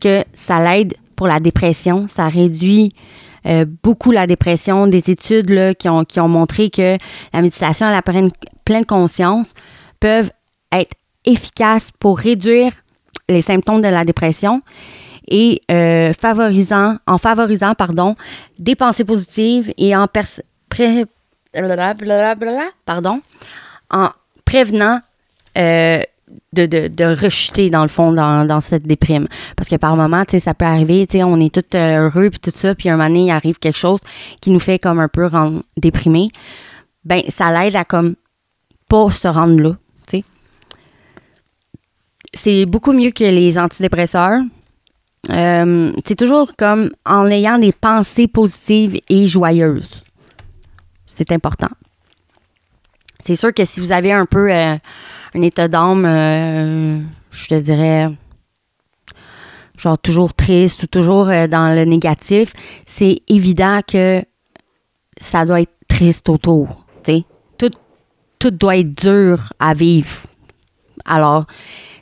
que 0.00 0.24
ça 0.34 0.60
l'aide 0.60 0.94
pour 1.16 1.26
la 1.26 1.40
dépression. 1.40 2.06
Ça 2.08 2.28
réduit 2.28 2.92
euh, 3.46 3.64
beaucoup 3.82 4.10
la 4.10 4.26
dépression. 4.26 4.86
Des 4.86 5.10
études 5.10 5.50
là, 5.50 5.74
qui, 5.74 5.88
ont, 5.88 6.04
qui 6.04 6.20
ont 6.20 6.28
montré 6.28 6.70
que 6.70 6.96
la 7.32 7.42
méditation 7.42 7.86
à 7.86 7.92
la 7.92 8.02
pleine, 8.02 8.30
pleine 8.64 8.86
conscience 8.86 9.54
peuvent 10.00 10.30
être 10.72 10.94
efficaces 11.24 11.90
pour 11.98 12.18
réduire 12.18 12.72
les 13.28 13.40
symptômes 13.40 13.82
de 13.82 13.88
la 13.88 14.04
dépression 14.04 14.62
et 15.28 15.60
favorisant, 16.16 16.98
en 17.06 17.18
favorisant 17.18 17.74
pardon, 17.74 18.14
des 18.60 18.76
pensées 18.76 19.04
positives 19.04 19.72
et 19.76 19.96
en 19.96 20.06
pardon, 22.84 23.20
en 23.90 24.10
prévenant 24.44 25.00
euh, 25.58 26.02
de, 26.52 26.66
de, 26.66 27.04
rechuter 27.04 27.70
dans 27.70 27.82
le 27.82 27.88
fond 27.88 28.12
dans, 28.12 28.60
cette 28.60 28.86
déprime. 28.86 29.28
Parce 29.56 29.68
que 29.68 29.76
par 29.76 29.96
moment, 29.96 30.24
tu 30.24 30.32
sais, 30.32 30.40
ça 30.40 30.54
peut 30.54 30.64
arriver, 30.64 31.06
on 31.22 31.40
est 31.40 31.54
tout 31.54 31.76
euh, 31.76 32.08
heureux 32.08 32.30
puis 32.30 32.40
tout 32.40 32.50
ça, 32.52 32.74
puis 32.74 32.88
un 32.88 32.96
moment 32.96 33.08
donné, 33.08 33.26
il 33.26 33.30
arrive 33.30 33.58
quelque 33.58 33.78
chose 33.78 34.00
qui 34.40 34.50
nous 34.50 34.60
fait 34.60 34.78
comme 34.78 34.98
un 34.98 35.08
peu 35.08 35.26
rendre 35.26 35.62
déprimé. 35.76 36.30
Ben, 37.04 37.22
ça 37.28 37.52
l'aide 37.52 37.76
à 37.76 37.84
comme 37.84 38.16
pas 38.88 39.10
se 39.10 39.28
rendre 39.28 39.60
là. 39.60 39.76
C'est 42.34 42.66
beaucoup 42.66 42.92
mieux 42.92 43.12
que 43.12 43.24
les 43.24 43.58
antidépresseurs. 43.58 44.42
Euh, 45.30 45.92
c'est 46.04 46.16
toujours 46.16 46.54
comme 46.56 46.90
en 47.06 47.26
ayant 47.28 47.58
des 47.58 47.72
pensées 47.72 48.28
positives 48.28 49.00
et 49.08 49.26
joyeuses. 49.26 50.04
C'est 51.06 51.32
important. 51.32 51.70
C'est 53.24 53.36
sûr 53.36 53.54
que 53.54 53.64
si 53.64 53.80
vous 53.80 53.90
avez 53.90 54.12
un 54.12 54.26
peu 54.26 54.50
un 55.36 55.42
état 55.42 55.68
d'âme, 55.68 56.06
euh, 56.06 56.98
je 57.30 57.46
te 57.48 57.60
dirais, 57.60 58.08
genre 59.76 59.98
toujours 59.98 60.32
triste 60.32 60.84
ou 60.84 60.86
toujours 60.86 61.28
euh, 61.28 61.46
dans 61.46 61.74
le 61.74 61.84
négatif, 61.84 62.54
c'est 62.86 63.20
évident 63.28 63.80
que 63.86 64.22
ça 65.18 65.44
doit 65.44 65.60
être 65.60 65.74
triste 65.88 66.28
autour. 66.28 66.84
Tout, 67.58 67.70
tout 68.38 68.50
doit 68.50 68.78
être 68.78 68.94
dur 68.94 69.52
à 69.58 69.74
vivre. 69.74 70.22
Alors, 71.04 71.46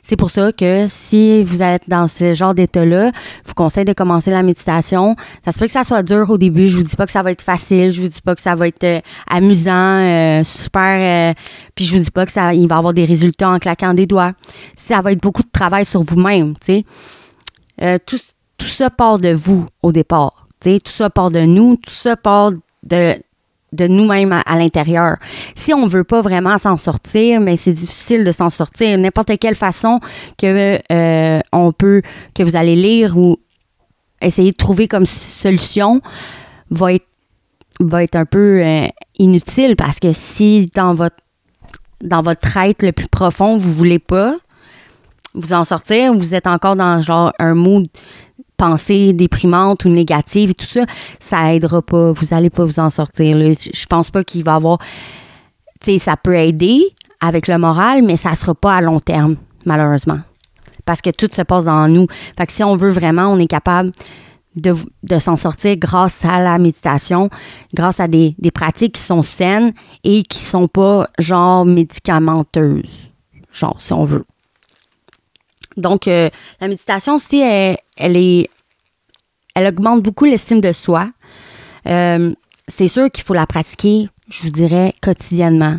C'est 0.07 0.17
pour 0.17 0.29
ça 0.29 0.51
que 0.51 0.85
si 0.87 1.43
vous 1.43 1.63
êtes 1.63 1.89
dans 1.89 2.07
ce 2.07 2.35
genre 2.35 2.53
d'état-là, 2.53 3.11
je 3.43 3.47
vous 3.47 3.55
conseille 3.55 3.85
de 3.85 3.93
commencer 3.93 4.29
la 4.29 4.43
méditation. 4.43 5.15
Ça 5.43 5.51
se 5.51 5.57
peut 5.57 5.65
que 5.65 5.71
ça 5.71 5.83
soit 5.83 6.03
dur 6.03 6.29
au 6.29 6.37
début. 6.37 6.69
Je 6.69 6.77
vous 6.77 6.83
dis 6.83 6.95
pas 6.95 7.07
que 7.07 7.11
ça 7.11 7.23
va 7.23 7.31
être 7.31 7.41
facile. 7.41 7.89
Je 7.89 8.01
vous 8.01 8.07
dis 8.07 8.21
pas 8.21 8.35
que 8.35 8.41
ça 8.41 8.53
va 8.53 8.67
être 8.67 8.83
euh, 8.83 9.01
amusant, 9.27 9.71
euh, 9.71 10.43
super. 10.43 11.31
Euh, 11.31 11.33
puis 11.73 11.85
je 11.85 11.97
vous 11.97 12.03
dis 12.03 12.11
pas 12.11 12.27
que 12.27 12.31
ça, 12.31 12.53
il 12.53 12.67
va 12.67 12.77
avoir 12.77 12.93
des 12.93 13.03
résultats 13.03 13.49
en 13.49 13.57
claquant 13.57 13.95
des 13.95 14.05
doigts. 14.05 14.33
Ça 14.77 15.01
va 15.01 15.11
être 15.11 15.23
beaucoup 15.23 15.41
de 15.41 15.49
travail 15.51 15.85
sur 15.85 16.03
vous-même, 16.03 16.53
tu 16.63 16.83
sais. 17.79 17.99
tout, 18.05 18.19
tout 18.59 18.67
ça 18.67 18.91
part 18.91 19.17
de 19.17 19.33
vous 19.33 19.65
au 19.81 19.91
départ. 19.91 20.47
Tu 20.59 20.73
sais, 20.73 20.79
tout 20.81 20.93
ça 20.93 21.09
part 21.09 21.31
de 21.31 21.41
nous. 21.41 21.77
Tout 21.77 21.89
ça 21.89 22.15
part 22.15 22.51
de 22.83 23.15
de 23.75 23.87
nous-mêmes 23.87 24.41
à, 24.45 24.55
l'intérieur. 24.55 25.17
Si 25.55 25.73
on 25.73 25.87
veut 25.87 26.03
pas 26.03 26.21
vraiment 26.21 26.57
s'en 26.57 26.77
sortir, 26.77 27.39
mais 27.41 27.57
c'est 27.57 27.73
difficile 27.73 28.23
de 28.23 28.31
s'en 28.31 28.49
sortir. 28.49 28.97
N'importe 28.97 29.37
quelle 29.39 29.55
façon 29.55 29.99
que 30.37 30.79
euh, 30.91 31.39
vous 32.43 32.55
allez 32.55 32.75
lire 32.75 33.17
ou 33.17 33.37
essayer 34.21 34.51
de 34.51 34.57
trouver 34.57 34.87
comme 34.87 35.05
solution 35.05 36.01
va 36.69 36.93
être 36.93 37.05
va 37.81 38.03
un 38.15 38.25
peu 38.25 38.61
euh, 38.63 38.87
inutile 39.19 39.75
parce 39.75 39.99
que 39.99 40.13
si 40.13 40.71
dans 40.73 40.93
votre 40.93 41.17
dans 42.01 42.21
votre 42.21 42.55
être 42.57 42.83
le 42.83 42.93
plus 42.93 43.09
profond 43.09 43.57
vous 43.57 43.73
voulez 43.73 43.99
pas 43.99 44.37
vous 45.35 45.53
en 45.53 45.65
sortir, 45.65 46.13
vous 46.13 46.33
êtes 46.33 46.47
encore 46.47 46.75
dans 46.75 47.01
genre 47.01 47.33
un 47.39 47.53
mood 47.53 47.87
pensées 48.57 49.13
déprimantes 49.13 49.85
ou 49.85 49.89
négatives 49.89 50.51
et 50.51 50.53
tout 50.53 50.65
ça, 50.65 50.85
ça 51.19 51.53
aidera 51.53 51.81
pas. 51.81 52.11
Vous 52.11 52.33
allez 52.33 52.49
pas 52.49 52.65
vous 52.65 52.79
en 52.79 52.89
sortir. 52.89 53.37
Je 53.37 53.85
pense 53.85 54.09
pas 54.09 54.23
qu'il 54.23 54.43
va 54.43 54.55
avoir. 54.55 54.79
Tu 55.81 55.91
sais, 55.93 55.97
ça 55.97 56.17
peut 56.17 56.35
aider 56.35 56.83
avec 57.19 57.47
le 57.47 57.57
moral, 57.57 58.03
mais 58.03 58.15
ça 58.15 58.35
sera 58.35 58.53
pas 58.55 58.75
à 58.75 58.81
long 58.81 58.99
terme, 58.99 59.35
malheureusement. 59.65 60.19
Parce 60.85 61.01
que 61.01 61.09
tout 61.09 61.29
se 61.31 61.41
passe 61.41 61.65
dans 61.65 61.87
nous. 61.87 62.07
Fait 62.37 62.45
que 62.45 62.51
si 62.51 62.63
on 62.63 62.75
veut 62.75 62.91
vraiment, 62.91 63.27
on 63.27 63.39
est 63.39 63.47
capable 63.47 63.91
de, 64.55 65.19
s'en 65.19 65.35
sortir 65.35 65.75
grâce 65.77 66.23
à 66.23 66.39
la 66.39 66.57
méditation, 66.57 67.29
grâce 67.73 67.99
à 67.99 68.07
des, 68.07 68.35
pratiques 68.53 68.95
qui 68.95 69.01
sont 69.01 69.23
saines 69.23 69.73
et 70.03 70.23
qui 70.23 70.39
sont 70.39 70.67
pas 70.67 71.09
genre 71.19 71.65
médicamenteuses. 71.65 73.11
Genre, 73.51 73.79
si 73.79 73.93
on 73.93 74.05
veut. 74.05 74.25
Donc, 75.77 76.07
euh, 76.07 76.29
la 76.61 76.67
méditation 76.67 77.15
aussi, 77.15 77.39
elle, 77.39 77.77
est, 77.97 78.49
elle 79.55 79.67
augmente 79.67 80.03
beaucoup 80.03 80.25
l'estime 80.25 80.61
de 80.61 80.71
soi. 80.71 81.09
Euh, 81.87 82.33
c'est 82.67 82.87
sûr 82.87 83.11
qu'il 83.11 83.23
faut 83.23 83.33
la 83.33 83.45
pratiquer, 83.45 84.09
je 84.29 84.43
vous 84.43 84.49
dirais, 84.49 84.93
quotidiennement. 85.01 85.77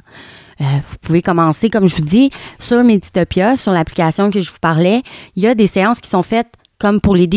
Euh, 0.61 0.65
vous 0.89 0.97
pouvez 1.03 1.21
commencer, 1.21 1.69
comme 1.69 1.89
je 1.89 1.97
vous 1.97 2.05
dis, 2.05 2.31
sur 2.59 2.83
Meditopia, 2.83 3.57
sur 3.57 3.73
l'application 3.73 4.31
que 4.31 4.41
je 4.41 4.51
vous 4.51 4.59
parlais. 4.61 5.03
Il 5.35 5.43
y 5.43 5.47
a 5.47 5.55
des 5.55 5.67
séances 5.67 6.01
qui 6.01 6.09
sont 6.09 6.23
faites 6.23 6.53
comme 6.79 7.01
pour 7.01 7.15
les, 7.15 7.29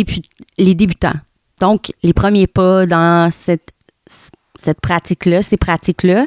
les 0.57 0.75
débutants. 0.75 1.15
Donc, 1.59 1.91
les 2.03 2.13
premiers 2.13 2.48
pas 2.48 2.86
dans 2.86 3.29
cette, 3.31 3.71
cette 4.55 4.79
pratique-là, 4.79 5.41
ces 5.41 5.57
pratiques-là. 5.57 6.25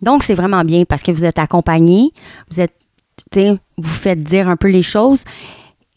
Donc, 0.00 0.22
c'est 0.22 0.34
vraiment 0.34 0.64
bien 0.64 0.84
parce 0.84 1.02
que 1.02 1.10
vous 1.10 1.24
êtes 1.24 1.38
accompagné, 1.38 2.12
vous 2.50 2.60
êtes 2.60 2.74
vous 3.76 3.90
faites 3.90 4.22
dire 4.22 4.48
un 4.48 4.56
peu 4.56 4.68
les 4.68 4.82
choses. 4.82 5.20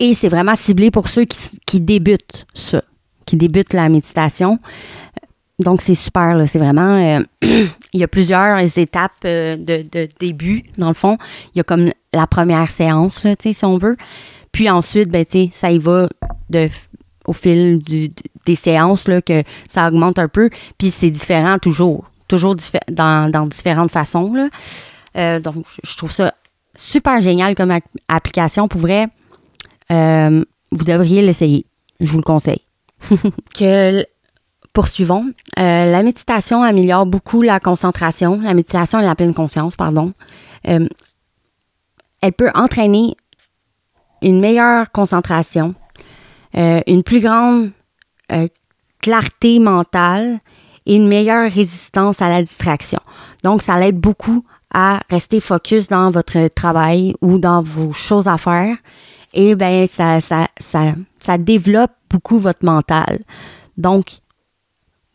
Et 0.02 0.16
c'est 0.16 0.30
vraiment 0.30 0.56
ciblé 0.56 0.90
pour 0.90 1.08
ceux 1.08 1.26
qui, 1.26 1.80
débutent 1.80 2.48
ça, 2.56 2.82
qui 3.28 3.36
débutent 3.36 3.74
la 3.74 3.88
méditation. 3.88 4.58
Donc, 5.60 5.80
c'est 5.80 5.94
super, 5.94 6.48
c'est 6.48 6.58
vraiment... 6.58 6.96
Euh, 6.96 7.24
il 7.94 8.00
y 8.00 8.04
a 8.04 8.08
plusieurs 8.08 8.58
étapes 8.80 9.12
euh, 9.26 9.56
de, 9.58 10.08
début, 10.20 10.64
dans 10.80 10.88
le 10.88 10.96
fond. 10.96 11.20
Il 11.54 11.60
y 11.60 11.62
a 11.62 11.64
comme 11.64 11.92
la 12.14 12.26
première 12.26 12.72
séance, 12.72 13.24
là, 13.24 13.36
si 13.40 13.56
on 13.64 13.78
veut. 13.78 13.96
Puis 14.52 14.72
ensuite, 14.72 15.10
ben, 15.10 15.24
ça 15.52 15.72
y 15.72 15.78
va 15.78 16.10
de, 16.50 16.68
au 17.28 17.34
fil 17.34 17.84
des 18.48 18.56
séances, 18.56 19.08
là, 19.08 19.22
que 19.22 19.44
ça 19.70 19.88
augmente 19.88 20.18
un 20.18 20.28
peu. 20.28 20.50
Puis 20.80 20.90
c'est 20.90 21.12
différent 21.12 21.60
toujours, 21.60 22.10
toujours 22.28 22.56
dans, 22.90 23.48
différentes 23.48 23.92
façons. 23.92 24.34
Là. 24.34 24.50
Euh, 25.16 25.40
donc, 25.40 25.64
je 25.84 25.96
trouve 25.96 26.12
ça 26.12 26.34
super 26.76 27.20
génial 27.20 27.54
comme 27.54 27.78
application. 28.08 28.68
Pour 28.68 28.82
vrai, 28.82 29.08
euh, 29.92 30.44
vous 30.72 30.84
devriez 30.84 31.22
l'essayer. 31.22 31.66
Je 32.00 32.12
vous 32.12 32.18
le 32.18 32.24
conseille. 32.24 32.62
que 33.56 34.06
poursuivons. 34.74 35.26
Euh, 35.60 35.92
la 35.92 36.04
méditation 36.04 36.64
améliore 36.64 37.06
beaucoup 37.06 37.42
la 37.42 37.60
concentration. 37.60 38.40
La 38.42 38.54
méditation 38.54 39.00
et 39.00 39.06
la 39.06 39.16
pleine 39.16 39.34
conscience, 39.34 39.76
pardon. 39.76 40.14
Euh, 40.68 40.88
elle 42.22 42.34
peut 42.34 42.52
entraîner 42.54 43.16
une 44.22 44.40
meilleure 44.40 44.92
concentration, 44.92 45.74
une 46.54 47.02
plus 47.02 47.20
grande 47.20 47.72
clarté 49.02 49.58
mentale 49.58 50.40
et 50.86 50.96
une 50.96 51.08
meilleure 51.08 51.52
résistance 51.52 52.22
à 52.22 52.30
la 52.30 52.44
distraction. 52.44 53.00
Donc, 53.44 53.64
ça 53.64 53.80
l'aide 53.80 53.98
beaucoup 53.98 54.46
à 54.74 55.02
rester 55.10 55.40
focus 55.40 55.88
dans 55.88 56.12
votre 56.12 56.48
travail 56.50 57.16
ou 57.22 57.38
dans 57.38 57.62
vos 57.62 57.92
choses 57.92 58.28
à 58.28 58.38
faire, 58.38 58.78
et 59.34 59.56
bien, 59.56 59.86
ça, 59.88 60.20
ça, 60.22 60.48
ça, 60.60 60.94
ça 61.20 61.38
développe 61.38 61.92
beaucoup 62.10 62.40
votre 62.40 62.66
mental. 62.66 63.20
Donc, 63.78 64.20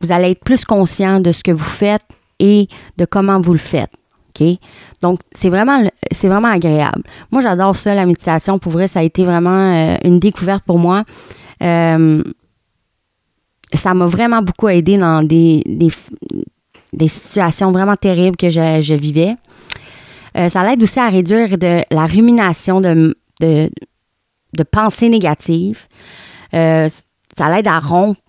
vous 0.00 0.12
allez 0.12 0.30
être 0.30 0.44
plus 0.44 0.64
conscient 0.64 1.20
de 1.20 1.32
ce 1.32 1.42
que 1.42 1.50
vous 1.50 1.64
faites 1.64 2.02
et 2.38 2.68
de 2.96 3.04
comment 3.04 3.40
vous 3.40 3.52
le 3.52 3.58
faites. 3.58 3.92
OK? 4.28 4.46
Donc, 5.02 5.20
c'est 5.32 5.48
vraiment, 5.48 6.48
agréable. 6.48 7.02
Moi, 7.30 7.42
j'adore 7.42 7.76
ça, 7.76 7.94
la 7.94 8.06
méditation. 8.06 8.58
Pour 8.58 8.72
vrai, 8.72 8.88
ça 8.88 9.00
a 9.00 9.02
été 9.02 9.24
vraiment 9.24 9.72
euh, 9.72 9.96
une 10.04 10.18
découverte 10.18 10.64
pour 10.64 10.78
moi. 10.78 11.04
Euh, 11.62 12.22
ça 13.72 13.94
m'a 13.94 14.06
vraiment 14.06 14.42
beaucoup 14.42 14.68
aidé 14.68 14.96
dans 14.96 15.26
des, 15.26 15.62
situations 17.06 17.72
vraiment 17.72 17.96
terribles 17.96 18.36
que 18.36 18.50
je, 18.50 18.94
vivais. 18.94 19.36
Euh, 20.36 20.48
ça 20.48 20.64
l'aide 20.64 20.82
aussi 20.82 20.98
à 20.98 21.08
réduire 21.08 21.56
de 21.56 21.82
la 21.90 22.06
rumination 22.06 22.80
de, 22.80 23.16
pensées 24.62 25.08
négatives. 25.08 25.86
Euh, 26.54 26.88
ça 27.36 27.48
l'aide 27.48 27.66
à 27.66 27.80
rompre 27.80 28.20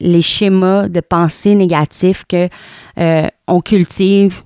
les 0.00 0.22
schémas 0.22 0.88
de 0.88 1.00
pensées 1.00 1.54
négatives 1.54 2.24
que 2.26 2.48
euh, 2.98 3.28
on 3.46 3.60
cultive 3.60 4.42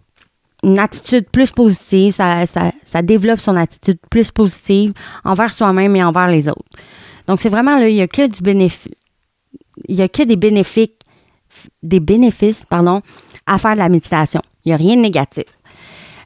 une 0.62 0.78
attitude 0.78 1.28
plus 1.30 1.52
positive, 1.52 2.12
ça, 2.12 3.02
développe 3.02 3.38
son 3.38 3.56
attitude 3.56 3.98
plus 4.10 4.32
positive 4.32 4.92
envers 5.24 5.52
soi-même 5.52 5.94
et 5.94 6.02
envers 6.02 6.28
les 6.28 6.48
autres. 6.48 6.64
Donc, 7.28 7.40
c'est 7.40 7.48
vraiment 7.48 7.78
là, 7.78 7.88
il 7.88 7.94
n'y 7.94 8.02
a 8.02 8.08
que 8.08 8.26
du 8.26 8.42
bénéfice, 8.42 8.92
il 9.86 10.00
a 10.00 10.08
que 10.08 10.22
des 10.22 10.36
bénéfices, 10.36 10.88
des 11.82 12.00
bénéfices, 12.00 12.64
pardon, 12.68 13.02
à 13.46 13.58
faire 13.58 13.74
de 13.74 13.78
la 13.78 13.88
méditation. 13.88 14.40
Il 14.64 14.70
n'y 14.70 14.72
a 14.72 14.76
rien 14.76 14.96
de 14.96 15.02
négatif. 15.02 15.44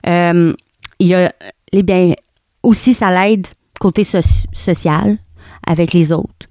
Euh, 0.06 0.54
il 0.98 1.06
y 1.06 1.14
a 1.14 1.32
les 1.72 1.82
bien 1.82 2.14
aussi 2.62 2.94
ça 2.94 3.10
l'aide 3.10 3.46
côté 3.80 4.04
social 4.04 5.18
avec 5.66 5.92
les 5.92 6.12
autres. 6.12 6.46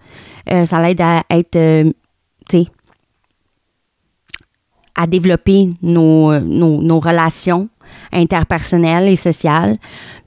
Euh, 0.51 0.65
ça 0.65 0.81
l'aide 0.81 0.99
à 0.99 1.23
être 1.29 1.55
euh, 1.55 1.91
tu 2.49 2.63
sais 2.63 2.67
à 4.95 5.07
développer 5.07 5.69
nos, 5.81 6.37
nos, 6.41 6.99
relations 6.99 7.69
interpersonnelles 8.11 9.07
et 9.07 9.15
sociales. 9.15 9.77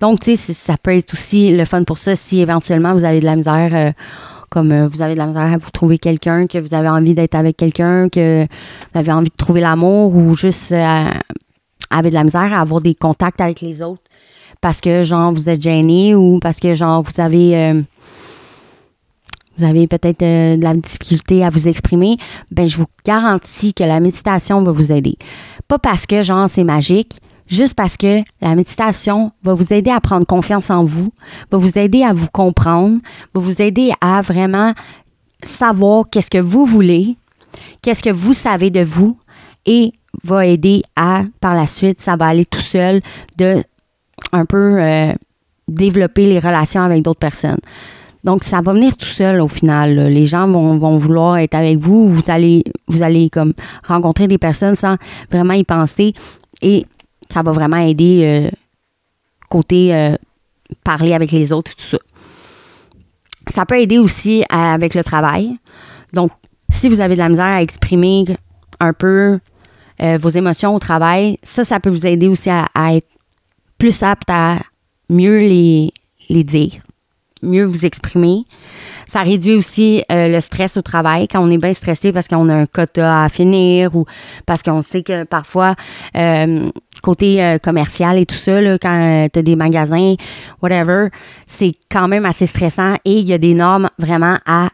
Donc, 0.00 0.20
tu 0.20 0.34
sais, 0.34 0.54
ça 0.54 0.76
peut 0.82 0.96
être 0.96 1.12
aussi 1.12 1.50
le 1.50 1.66
fun 1.66 1.84
pour 1.84 1.98
ça 1.98 2.16
si 2.16 2.40
éventuellement 2.40 2.94
vous 2.94 3.04
avez 3.04 3.20
de 3.20 3.26
la 3.26 3.36
misère 3.36 3.92
comme 4.48 4.72
euh, 4.72 4.88
vous 4.88 5.02
avez 5.02 5.12
de 5.12 5.18
la 5.18 5.26
misère 5.26 5.52
à 5.52 5.58
vous 5.58 5.70
trouver 5.70 5.98
quelqu'un, 5.98 6.46
que 6.46 6.56
vous 6.56 6.72
avez 6.72 6.88
envie 6.88 7.14
d'être 7.14 7.34
avec 7.34 7.58
quelqu'un, 7.58 8.08
que 8.08 8.44
vous 8.44 8.98
avez 8.98 9.12
envie 9.12 9.28
de 9.28 9.36
trouver 9.36 9.60
l'amour 9.60 10.14
ou 10.14 10.34
juste 10.36 10.72
avez 10.72 12.08
de 12.08 12.14
la 12.14 12.24
misère 12.24 12.54
à 12.54 12.60
avoir 12.60 12.80
des 12.80 12.94
contacts 12.94 13.42
avec 13.42 13.60
les 13.60 13.82
autres 13.82 14.02
parce 14.62 14.80
que 14.80 15.02
genre 15.02 15.34
vous 15.34 15.50
êtes 15.50 15.60
gêné 15.60 16.14
ou 16.14 16.38
parce 16.40 16.58
que 16.58 16.74
genre 16.74 17.02
vous 17.02 17.20
avez 17.20 17.56
euh, 17.56 17.82
vous 19.58 19.64
avez 19.64 19.86
peut-être 19.86 20.20
de 20.20 20.62
la 20.62 20.74
difficulté 20.74 21.44
à 21.44 21.50
vous 21.50 21.68
exprimer, 21.68 22.16
ben 22.50 22.66
je 22.66 22.78
vous 22.78 22.86
garantis 23.04 23.74
que 23.74 23.84
la 23.84 24.00
méditation 24.00 24.62
va 24.62 24.72
vous 24.72 24.90
aider. 24.90 25.18
Pas 25.68 25.78
parce 25.78 26.06
que 26.06 26.22
genre 26.22 26.48
c'est 26.48 26.64
magique, 26.64 27.18
juste 27.46 27.74
parce 27.74 27.98
que 27.98 28.22
la 28.40 28.54
méditation 28.54 29.32
va 29.42 29.52
vous 29.52 29.72
aider 29.72 29.90
à 29.90 30.00
prendre 30.00 30.26
confiance 30.26 30.70
en 30.70 30.84
vous, 30.84 31.12
va 31.50 31.58
vous 31.58 31.76
aider 31.76 32.02
à 32.02 32.14
vous 32.14 32.28
comprendre, 32.32 32.98
va 33.34 33.40
vous 33.40 33.60
aider 33.60 33.92
à 34.00 34.22
vraiment 34.22 34.72
savoir 35.42 36.04
qu'est-ce 36.10 36.30
que 36.30 36.38
vous 36.38 36.64
voulez, 36.64 37.16
qu'est-ce 37.82 38.02
que 38.02 38.10
vous 38.10 38.32
savez 38.32 38.70
de 38.70 38.82
vous 38.84 39.18
et 39.66 39.92
va 40.24 40.46
aider 40.46 40.82
à, 40.96 41.22
par 41.40 41.54
la 41.54 41.66
suite, 41.66 42.00
ça 42.00 42.16
va 42.16 42.26
aller 42.26 42.44
tout 42.44 42.60
seul 42.60 43.00
de 43.36 43.62
un 44.32 44.44
peu 44.44 44.80
euh, 44.80 45.12
développer 45.68 46.26
les 46.26 46.38
relations 46.38 46.82
avec 46.82 47.02
d'autres 47.02 47.20
personnes. 47.20 47.60
Donc, 48.24 48.44
ça 48.44 48.60
va 48.60 48.72
venir 48.72 48.96
tout 48.96 49.06
seul 49.06 49.40
au 49.40 49.48
final. 49.48 50.08
Les 50.08 50.26
gens 50.26 50.46
vont, 50.46 50.96
vouloir 50.96 51.38
être 51.38 51.54
avec 51.54 51.78
vous. 51.78 52.08
Vous 52.08 52.30
allez, 52.30 52.62
rencontrer 53.84 54.28
des 54.28 54.38
personnes 54.38 54.76
sans 54.76 54.96
vraiment 55.30 55.54
y 55.54 55.64
penser. 55.64 56.14
Et 56.60 56.86
ça 57.28 57.42
va 57.42 57.50
vraiment 57.50 57.78
aider 57.78 58.20
euh, 58.22 58.50
côté 59.50 59.94
euh, 59.94 60.16
parler 60.84 61.14
avec 61.14 61.32
les 61.32 61.52
autres 61.52 61.72
et 61.72 61.74
tout 61.74 61.88
ça. 61.88 61.98
Ça 63.50 63.66
peut 63.66 63.80
aider 63.80 63.98
aussi 63.98 64.44
avec 64.48 64.94
le 64.94 65.02
travail. 65.02 65.56
Donc, 66.12 66.30
si 66.70 66.88
vous 66.88 67.00
avez 67.00 67.14
de 67.14 67.18
la 67.18 67.28
misère 67.28 67.44
à 67.46 67.62
exprimer 67.62 68.24
un 68.78 68.92
peu 68.92 69.40
vos 70.18 70.30
émotions 70.30 70.74
au 70.74 70.78
travail, 70.80 71.38
ça, 71.44 71.64
ça 71.64 71.78
peut 71.78 71.90
vous 71.90 72.06
aider 72.06 72.26
aussi 72.26 72.50
à, 72.50 72.66
être 72.94 73.06
plus 73.82 74.04
apte 74.04 74.30
à 74.30 74.60
mieux 75.10 75.40
les, 75.40 75.90
les 76.28 76.44
dire, 76.44 76.74
mieux 77.42 77.64
vous 77.64 77.84
exprimer. 77.84 78.44
Ça 79.08 79.22
réduit 79.22 79.56
aussi 79.56 80.04
euh, 80.12 80.28
le 80.28 80.40
stress 80.40 80.76
au 80.76 80.82
travail 80.82 81.26
quand 81.26 81.44
on 81.44 81.50
est 81.50 81.58
bien 81.58 81.74
stressé 81.74 82.12
parce 82.12 82.28
qu'on 82.28 82.48
a 82.48 82.54
un 82.54 82.66
quota 82.66 83.24
à 83.24 83.28
finir 83.28 83.96
ou 83.96 84.04
parce 84.46 84.62
qu'on 84.62 84.82
sait 84.82 85.02
que 85.02 85.24
parfois, 85.24 85.74
euh, 86.16 86.70
côté 87.02 87.58
commercial 87.60 88.18
et 88.18 88.24
tout 88.24 88.36
ça, 88.36 88.60
là, 88.60 88.78
quand 88.78 89.28
tu 89.32 89.40
as 89.40 89.42
des 89.42 89.56
magasins, 89.56 90.14
whatever, 90.62 91.08
c'est 91.48 91.74
quand 91.90 92.06
même 92.06 92.24
assez 92.24 92.46
stressant 92.46 92.94
et 93.04 93.18
il 93.18 93.28
y 93.28 93.32
a 93.32 93.38
des 93.38 93.54
normes 93.54 93.88
vraiment 93.98 94.38
à 94.46 94.68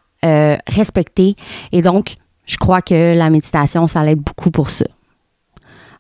respecter. 0.67 1.35
Et 1.73 1.81
donc, 1.81 2.17
je 2.45 2.59
crois 2.59 2.83
que 2.83 3.17
la 3.17 3.31
méditation, 3.31 3.87
ça 3.87 4.03
l'aide 4.03 4.21
beaucoup 4.21 4.51
pour 4.51 4.69
ça. 4.69 4.85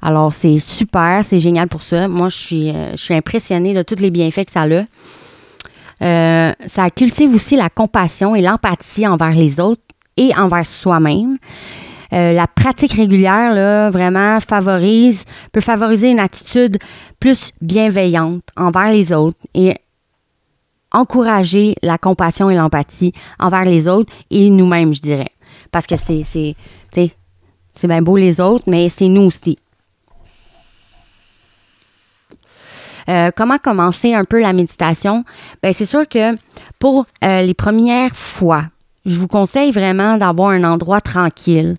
Alors, 0.01 0.33
c'est 0.33 0.59
super, 0.59 1.25
c'est 1.25 1.41
génial 1.41 1.69
pour 1.69 1.83
ça. 1.83 2.07
Moi, 2.09 2.29
je 2.29 2.37
suis, 2.37 2.71
euh, 2.71 2.93
je 2.93 2.97
suis 2.97 3.15
impressionnée 3.15 3.75
de 3.75 3.83
tous 3.83 3.97
les 3.97 4.11
bienfaits 4.11 4.45
que 4.45 4.53
ça 4.53 4.63
a. 4.63 4.85
Euh, 6.01 6.53
ça 6.67 6.91
cultive 6.91 7.35
aussi 7.35 7.57
la 7.57 7.69
compassion 7.71 8.37
et 8.37 8.41
l'empathie 8.41 9.07
envers 9.07 9.33
les 9.33 9.59
autres 9.59 9.83
et 10.17 10.33
envers 10.37 10.65
soi-même. 10.65 11.39
Euh, 12.13 12.33
la 12.33 12.47
pratique 12.47 12.93
régulière, 12.93 13.91
vraiment 13.91 14.39
favorise, 14.41 15.25
peut 15.53 15.61
favoriser 15.61 16.11
une 16.11 16.21
attitude 16.21 16.79
plus 17.19 17.51
bienveillante 17.61 18.45
envers 18.57 18.93
les 18.93 19.13
autres 19.13 19.39
et 19.55 19.75
encourager 20.93 21.75
la 21.83 21.99
compassion 21.99 22.49
et 22.49 22.55
l'empathie 22.55 23.13
envers 23.39 23.65
les 23.65 23.89
autres 23.89 24.13
et 24.31 24.49
nous-mêmes, 24.49 24.95
je 24.95 25.03
dirais. 25.03 25.33
Parce 25.73 25.87
que 25.87 25.97
c'est, 25.97 26.23
c'est, 26.23 26.55
c'est 26.93 27.89
bien 27.89 28.01
beau 28.01 28.17
les 28.17 28.41
autres, 28.41 28.65
mais 28.69 28.89
c'est 28.89 29.09
nous 29.09 29.23
aussi. 29.23 29.59
Euh, 33.09 33.31
comment 33.35 33.59
commencer 33.59 34.15
un 34.15 34.25
peu 34.25 34.41
la 34.41 34.53
méditation? 34.53 35.25
Ben, 35.63 35.73
c'est 35.73 35.87
sûr 35.87 36.07
que 36.09 36.35
pour 36.79 37.07
euh, 37.25 37.43
les 37.43 37.55
premières 37.55 38.15
fois, 38.15 38.65
je 39.07 39.19
vous 39.19 39.29
conseille 39.29 39.73
vraiment 39.73 40.19
d'avoir 40.19 40.51
un 40.51 40.65
endroit 40.65 41.01
tranquille, 41.01 41.77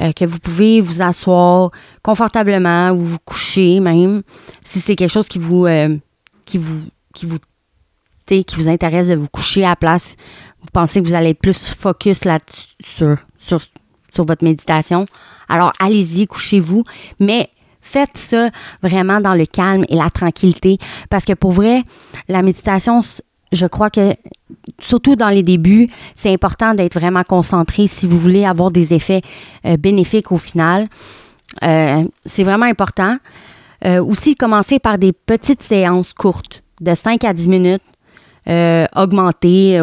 euh, 0.00 0.12
que 0.12 0.24
vous 0.24 0.38
pouvez 0.38 0.80
vous 0.80 1.02
asseoir 1.02 1.72
confortablement 2.02 2.90
ou 2.90 3.00
vous 3.00 3.18
coucher 3.24 3.80
même, 3.80 4.22
si 4.64 4.80
c'est 4.80 4.94
quelque 4.94 5.10
chose 5.10 5.28
qui 5.28 5.38
vous, 5.38 5.66
intéresse 8.68 9.08
de 9.08 9.16
vous 9.16 9.28
coucher 9.28 9.64
à 9.64 9.70
la 9.70 9.76
place. 9.76 10.14
Vous 10.60 10.68
pensez 10.72 11.00
que 11.00 11.06
vous 11.06 11.14
allez 11.14 11.30
être 11.30 11.40
plus 11.40 11.74
focus 11.74 12.24
là 12.24 12.38
sur, 12.80 13.16
sur, 13.38 13.60
sur 14.12 14.24
votre 14.24 14.44
méditation. 14.44 15.06
Alors, 15.48 15.72
allez-y, 15.80 16.26
couchez-vous. 16.26 16.84
Mais 17.18 17.50
faites 17.88 18.16
ça 18.16 18.50
vraiment 18.82 19.20
dans 19.20 19.34
le 19.34 19.46
calme 19.46 19.84
et 19.88 19.96
la 19.96 20.10
tranquillité. 20.10 20.78
Parce 21.10 21.24
que 21.24 21.32
pour 21.32 21.52
vrai, 21.52 21.82
la 22.28 22.42
méditation, 22.42 23.00
je 23.52 23.66
crois 23.66 23.90
que 23.90 24.14
surtout 24.80 25.16
dans 25.16 25.30
les 25.30 25.42
débuts, 25.42 25.88
c'est 26.14 26.32
important 26.32 26.74
d'être 26.74 26.98
vraiment 26.98 27.22
concentré 27.22 27.86
si 27.86 28.06
vous 28.06 28.18
voulez 28.18 28.44
avoir 28.44 28.70
des 28.70 28.92
effets 28.92 29.22
euh, 29.64 29.76
bénéfiques 29.76 30.30
au 30.32 30.38
final. 30.38 30.88
Euh, 31.62 32.04
c'est 32.26 32.44
vraiment 32.44 32.66
important. 32.66 33.16
Euh, 33.84 34.02
aussi, 34.04 34.36
commencer 34.36 34.78
par 34.78 34.98
des 34.98 35.12
petites 35.12 35.62
séances 35.62 36.12
courtes 36.12 36.62
de 36.80 36.94
5 36.94 37.24
à 37.24 37.32
10 37.32 37.48
minutes, 37.48 37.82
augmenter 38.96 39.78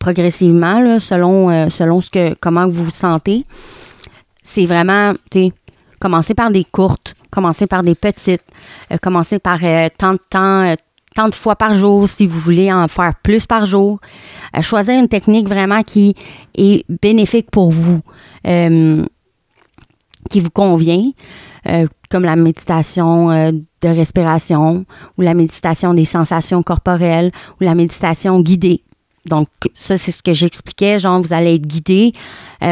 progressivement 0.00 0.98
selon, 0.98 1.70
selon 1.70 2.00
ce 2.00 2.10
que, 2.10 2.34
comment 2.40 2.66
vous 2.66 2.84
vous 2.84 2.90
sentez. 2.90 3.44
C'est 4.42 4.66
vraiment, 4.66 5.12
commencer 5.98 6.34
par 6.34 6.50
des 6.50 6.64
courtes, 6.64 7.14
commencer 7.30 7.66
par 7.66 7.82
des 7.82 7.94
petites, 7.94 8.42
euh, 8.92 8.98
commencer 8.98 9.38
par 9.38 9.58
euh, 9.62 9.88
tant 9.96 10.12
de 10.12 10.20
temps, 10.30 10.62
euh, 10.62 10.74
tant 11.14 11.28
de 11.28 11.34
fois 11.34 11.56
par 11.56 11.74
jour 11.74 12.08
si 12.08 12.26
vous 12.26 12.38
voulez 12.38 12.72
en 12.72 12.88
faire 12.88 13.14
plus 13.22 13.46
par 13.46 13.66
jour. 13.66 14.00
choisir 14.60 14.98
une 14.98 15.08
technique 15.08 15.48
vraiment 15.48 15.82
qui 15.82 16.14
est 16.56 16.84
bénéfique 17.02 17.50
pour 17.50 17.70
vous, 17.72 18.00
qui 18.44 20.40
vous 20.40 20.50
convient, 20.50 21.10
comme 22.08 22.22
la 22.22 22.36
méditation 22.36 23.28
de 23.50 23.88
respiration 23.88 24.84
ou 25.16 25.22
la 25.22 25.34
méditation 25.34 25.92
des 25.92 26.04
sensations 26.04 26.62
corporelles 26.62 27.32
ou 27.60 27.64
la 27.64 27.74
méditation 27.74 28.40
guidée. 28.40 28.84
Donc, 29.26 29.48
ça, 29.74 29.96
c'est 29.96 30.12
ce 30.12 30.22
que 30.22 30.34
j'expliquais. 30.34 31.00
Genre, 31.00 31.20
vous 31.20 31.32
allez 31.32 31.56
être 31.56 31.66
guidé 31.66 32.12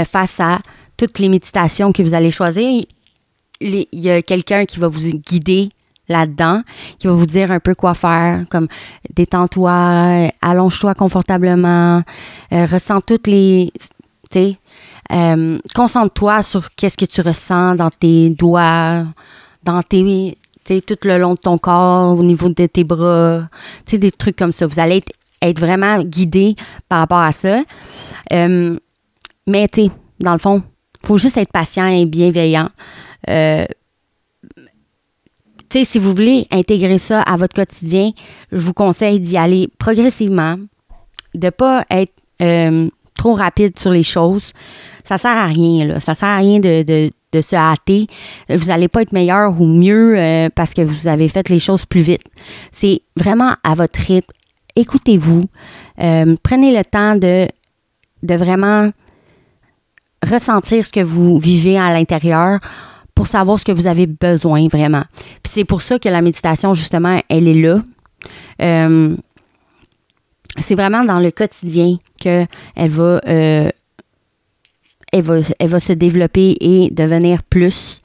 face 0.04 0.38
à 0.38 0.60
toutes 0.96 1.18
les 1.18 1.28
méditations 1.28 1.92
que 1.92 2.02
vous 2.02 2.14
allez 2.14 2.30
choisir 2.30 2.84
il 3.60 3.86
y 3.92 4.10
a 4.10 4.22
quelqu'un 4.22 4.64
qui 4.64 4.78
va 4.78 4.88
vous 4.88 5.10
guider 5.10 5.70
là-dedans, 6.08 6.62
qui 6.98 7.06
va 7.06 7.12
vous 7.14 7.26
dire 7.26 7.50
un 7.50 7.60
peu 7.60 7.74
quoi 7.74 7.94
faire, 7.94 8.44
comme 8.50 8.68
détends-toi, 9.14 10.30
allonge-toi 10.40 10.94
confortablement, 10.94 12.02
euh, 12.52 12.66
ressens 12.66 13.00
toutes 13.00 13.26
les, 13.26 13.72
tu 14.30 14.38
sais, 14.38 14.58
euh, 15.12 15.58
concentre-toi 15.74 16.42
sur 16.42 16.74
qu'est-ce 16.74 16.96
que 16.96 17.04
tu 17.04 17.20
ressens 17.20 17.76
dans 17.76 17.90
tes 17.90 18.30
doigts, 18.30 19.04
dans 19.64 19.82
tes, 19.82 20.36
tu 20.64 20.82
tout 20.82 20.96
le 21.04 21.18
long 21.18 21.34
de 21.34 21.38
ton 21.38 21.58
corps, 21.58 22.16
au 22.16 22.22
niveau 22.22 22.48
de 22.48 22.66
tes 22.66 22.84
bras, 22.84 23.48
tu 23.84 23.92
sais, 23.92 23.98
des 23.98 24.10
trucs 24.10 24.36
comme 24.36 24.52
ça. 24.52 24.66
Vous 24.66 24.80
allez 24.80 25.02
être, 25.42 25.60
vraiment 25.60 26.02
guidé 26.02 26.56
par 26.88 27.00
rapport 27.00 27.18
à 27.18 27.30
ça. 27.30 27.62
Euh, 28.32 28.76
mais, 29.46 29.68
tu 29.68 29.88
dans 30.18 30.32
le 30.32 30.38
fond, 30.38 30.62
faut 31.06 31.18
juste 31.18 31.36
être 31.36 31.52
patient 31.52 31.86
et 31.86 32.04
bienveillant. 32.04 32.68
Euh, 33.30 33.64
si 35.70 35.98
vous 35.98 36.10
voulez 36.10 36.46
intégrer 36.50 36.98
ça 36.98 37.20
à 37.22 37.36
votre 37.36 37.54
quotidien, 37.54 38.10
je 38.50 38.58
vous 38.58 38.72
conseille 38.72 39.20
d'y 39.20 39.36
aller 39.36 39.68
progressivement, 39.78 40.56
de 41.34 41.46
ne 41.46 41.50
pas 41.50 41.84
être 41.90 42.14
euh, 42.40 42.88
trop 43.16 43.34
rapide 43.34 43.78
sur 43.78 43.90
les 43.90 44.02
choses. 44.02 44.52
Ça 45.04 45.18
sert 45.18 45.36
à 45.36 45.46
rien, 45.46 45.86
là. 45.86 46.00
Ça 46.00 46.14
sert 46.14 46.28
à 46.28 46.38
rien 46.38 46.60
de, 46.60 47.10
se 47.34 47.54
hâter. 47.54 48.06
Vous 48.48 48.68
n'allez 48.68 48.88
pas 48.88 49.02
être 49.02 49.12
meilleur 49.12 49.60
ou 49.60 49.66
mieux 49.66 50.18
euh, 50.18 50.48
parce 50.54 50.72
que 50.72 50.80
vous 50.80 51.06
avez 51.06 51.28
fait 51.28 51.50
les 51.50 51.58
choses 51.58 51.84
plus 51.84 52.00
vite. 52.00 52.24
C'est 52.72 53.02
vraiment 53.14 53.54
à 53.62 53.74
votre 53.74 54.00
rythme. 54.00 54.32
Écoutez-vous. 54.74 55.44
prenez 55.96 56.74
le 56.74 56.82
temps 56.84 57.16
de 57.16 57.48
vraiment 58.22 58.90
ressentir 60.22 60.84
ce 60.84 60.90
que 60.90 61.00
vous 61.00 61.38
vivez 61.38 61.78
à 61.78 61.92
l'intérieur 61.92 62.60
pour 63.14 63.26
savoir 63.26 63.58
ce 63.58 63.64
que 63.64 63.72
vous 63.72 63.86
avez 63.86 64.06
besoin 64.06 64.68
vraiment. 64.68 65.04
Puis 65.42 65.52
c'est 65.52 65.64
pour 65.64 65.82
ça 65.82 65.98
que 65.98 66.08
la 66.08 66.22
méditation, 66.22 66.74
justement, 66.74 67.20
elle 67.28 67.48
est 67.48 67.54
là. 67.54 67.82
Euh, 68.62 69.16
c'est 70.58 70.74
vraiment 70.74 71.04
dans 71.04 71.18
le 71.18 71.30
quotidien 71.30 71.96
qu'elle 72.18 72.46
va, 72.76 73.20
euh, 73.26 73.70
elle 75.12 75.22
va, 75.22 75.38
elle 75.58 75.68
va 75.68 75.80
se 75.80 75.92
développer 75.92 76.56
et 76.60 76.90
devenir 76.90 77.42
plus 77.42 78.02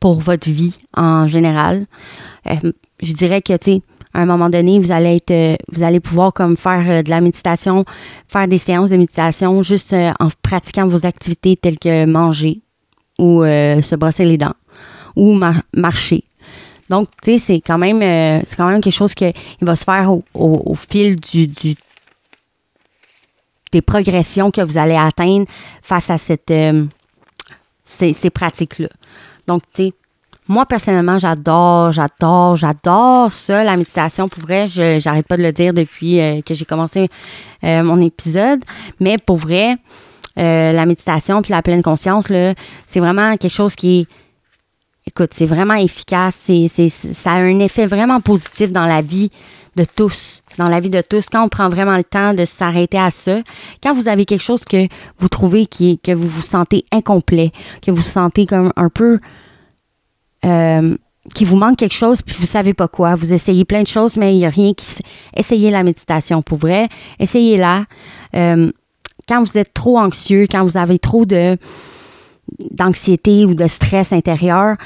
pour 0.00 0.20
votre 0.20 0.48
vie 0.48 0.78
en 0.96 1.26
général. 1.26 1.86
Euh, 2.50 2.72
je 3.02 3.12
dirais 3.12 3.42
que, 3.42 3.56
tu 3.56 3.72
sais, 3.72 3.82
à 4.14 4.20
un 4.20 4.26
moment 4.26 4.50
donné, 4.50 4.78
vous 4.78 4.92
allez 4.92 5.16
être, 5.16 5.58
vous 5.72 5.82
allez 5.82 6.00
pouvoir 6.00 6.32
comme 6.32 6.56
faire 6.56 7.02
de 7.02 7.10
la 7.10 7.20
méditation, 7.20 7.84
faire 8.28 8.46
des 8.46 8.58
séances 8.58 8.90
de 8.90 8.96
méditation 8.96 9.62
juste 9.62 9.94
en 9.94 10.28
pratiquant 10.42 10.86
vos 10.86 11.06
activités 11.06 11.56
telles 11.56 11.78
que 11.78 12.04
manger, 12.04 12.60
ou 13.18 13.42
euh, 13.42 13.80
se 13.82 13.94
brosser 13.94 14.24
les 14.24 14.38
dents 14.38 14.54
ou 15.14 15.38
marcher. 15.74 16.24
Donc, 16.88 17.08
tu 17.22 17.32
sais, 17.32 17.38
c'est 17.38 17.60
quand 17.60 17.78
même 17.78 18.02
euh, 18.02 18.42
c'est 18.46 18.56
quand 18.56 18.68
même 18.68 18.80
quelque 18.80 18.92
chose 18.92 19.14
qui 19.14 19.32
va 19.60 19.76
se 19.76 19.84
faire 19.84 20.10
au, 20.34 20.74
fil 20.74 21.16
du, 21.16 21.48
des 23.70 23.82
progressions 23.82 24.50
que 24.50 24.60
vous 24.60 24.78
allez 24.78 24.96
atteindre 24.96 25.46
face 25.82 26.10
à 26.10 26.18
cette 26.18 26.50
euh, 26.50 26.84
ces, 27.84 28.30
pratiques-là. 28.30 28.88
Donc, 29.46 29.62
tu 29.74 29.84
sais, 29.84 29.92
moi, 30.48 30.66
personnellement, 30.66 31.18
j'adore, 31.18 31.92
j'adore, 31.92 32.56
j'adore 32.56 33.32
ça, 33.32 33.64
la 33.64 33.76
méditation. 33.76 34.28
Pour 34.28 34.42
vrai, 34.42 34.68
je 34.68 34.98
j'arrête 35.00 35.26
pas 35.26 35.36
de 35.36 35.42
le 35.42 35.52
dire 35.52 35.72
depuis 35.72 36.18
que 36.44 36.54
j'ai 36.54 36.64
commencé 36.64 37.08
mon 37.62 38.00
épisode. 38.00 38.60
Mais 39.00 39.18
pour 39.18 39.36
vrai, 39.36 39.76
euh, 40.38 40.72
la 40.72 40.86
méditation 40.86 41.42
puis 41.42 41.52
la 41.52 41.62
pleine 41.62 41.82
conscience, 41.82 42.26
c'est 42.86 43.00
vraiment 43.00 43.36
quelque 43.36 43.52
chose 43.52 43.74
qui 43.74 44.00
est, 44.00 44.06
écoute, 45.06 45.30
c'est 45.32 45.46
vraiment 45.46 45.74
efficace. 45.74 46.36
C'est, 46.38 46.68
ça 46.88 47.32
a 47.32 47.36
un 47.36 47.58
effet 47.58 47.86
vraiment 47.86 48.20
positif 48.20 48.72
dans 48.72 48.86
la 48.86 49.02
vie 49.02 49.30
de 49.76 49.84
tous, 49.84 50.42
dans 50.58 50.68
la 50.68 50.80
vie 50.80 50.90
de 50.90 51.02
tous. 51.02 51.28
Quand 51.28 51.44
on 51.44 51.48
prend 51.48 51.68
vraiment 51.68 51.96
le 51.96 52.04
temps 52.04 52.34
de 52.34 52.44
s'arrêter 52.44 52.98
à 52.98 53.10
ça, 53.10 53.40
quand 53.82 53.94
vous 53.94 54.08
avez 54.08 54.24
quelque 54.24 54.42
chose 54.42 54.64
que 54.64 54.88
vous 55.18 55.28
trouvez 55.28 55.66
qui 55.66 55.98
que 55.98 56.12
vous 56.12 56.28
vous 56.28 56.42
sentez 56.42 56.84
incomplet, 56.92 57.52
que 57.82 57.90
vous 57.90 58.02
sentez 58.02 58.46
comme 58.46 58.72
un 58.76 58.88
peu, 58.88 59.18
euh, 60.44 60.96
qu'il 61.34 61.46
vous 61.46 61.56
manque 61.56 61.76
quelque 61.76 61.94
chose 61.94 62.20
puis 62.22 62.36
vous 62.38 62.46
savez 62.46 62.74
pas 62.74 62.88
quoi. 62.88 63.14
Vous 63.14 63.32
essayez 63.32 63.64
plein 63.64 63.82
de 63.82 63.88
choses, 63.88 64.16
mais 64.16 64.34
il 64.34 64.38
n'y 64.38 64.46
a 64.46 64.50
rien 64.50 64.72
qui. 64.74 64.86
Essayez 65.36 65.70
la 65.70 65.82
méditation 65.82 66.42
pour 66.42 66.58
vrai. 66.58 66.88
Essayez-la. 67.18 67.84
Euh, 68.34 68.70
quand 69.28 69.42
vous 69.42 69.56
êtes 69.56 69.72
trop 69.72 69.98
anxieux, 69.98 70.46
quand 70.50 70.64
vous 70.64 70.76
avez 70.76 70.98
trop 70.98 71.24
de 71.24 71.56
d'anxiété 72.70 73.44
ou 73.44 73.54
de 73.54 73.66
stress 73.66 74.12
intérieur 74.12 74.76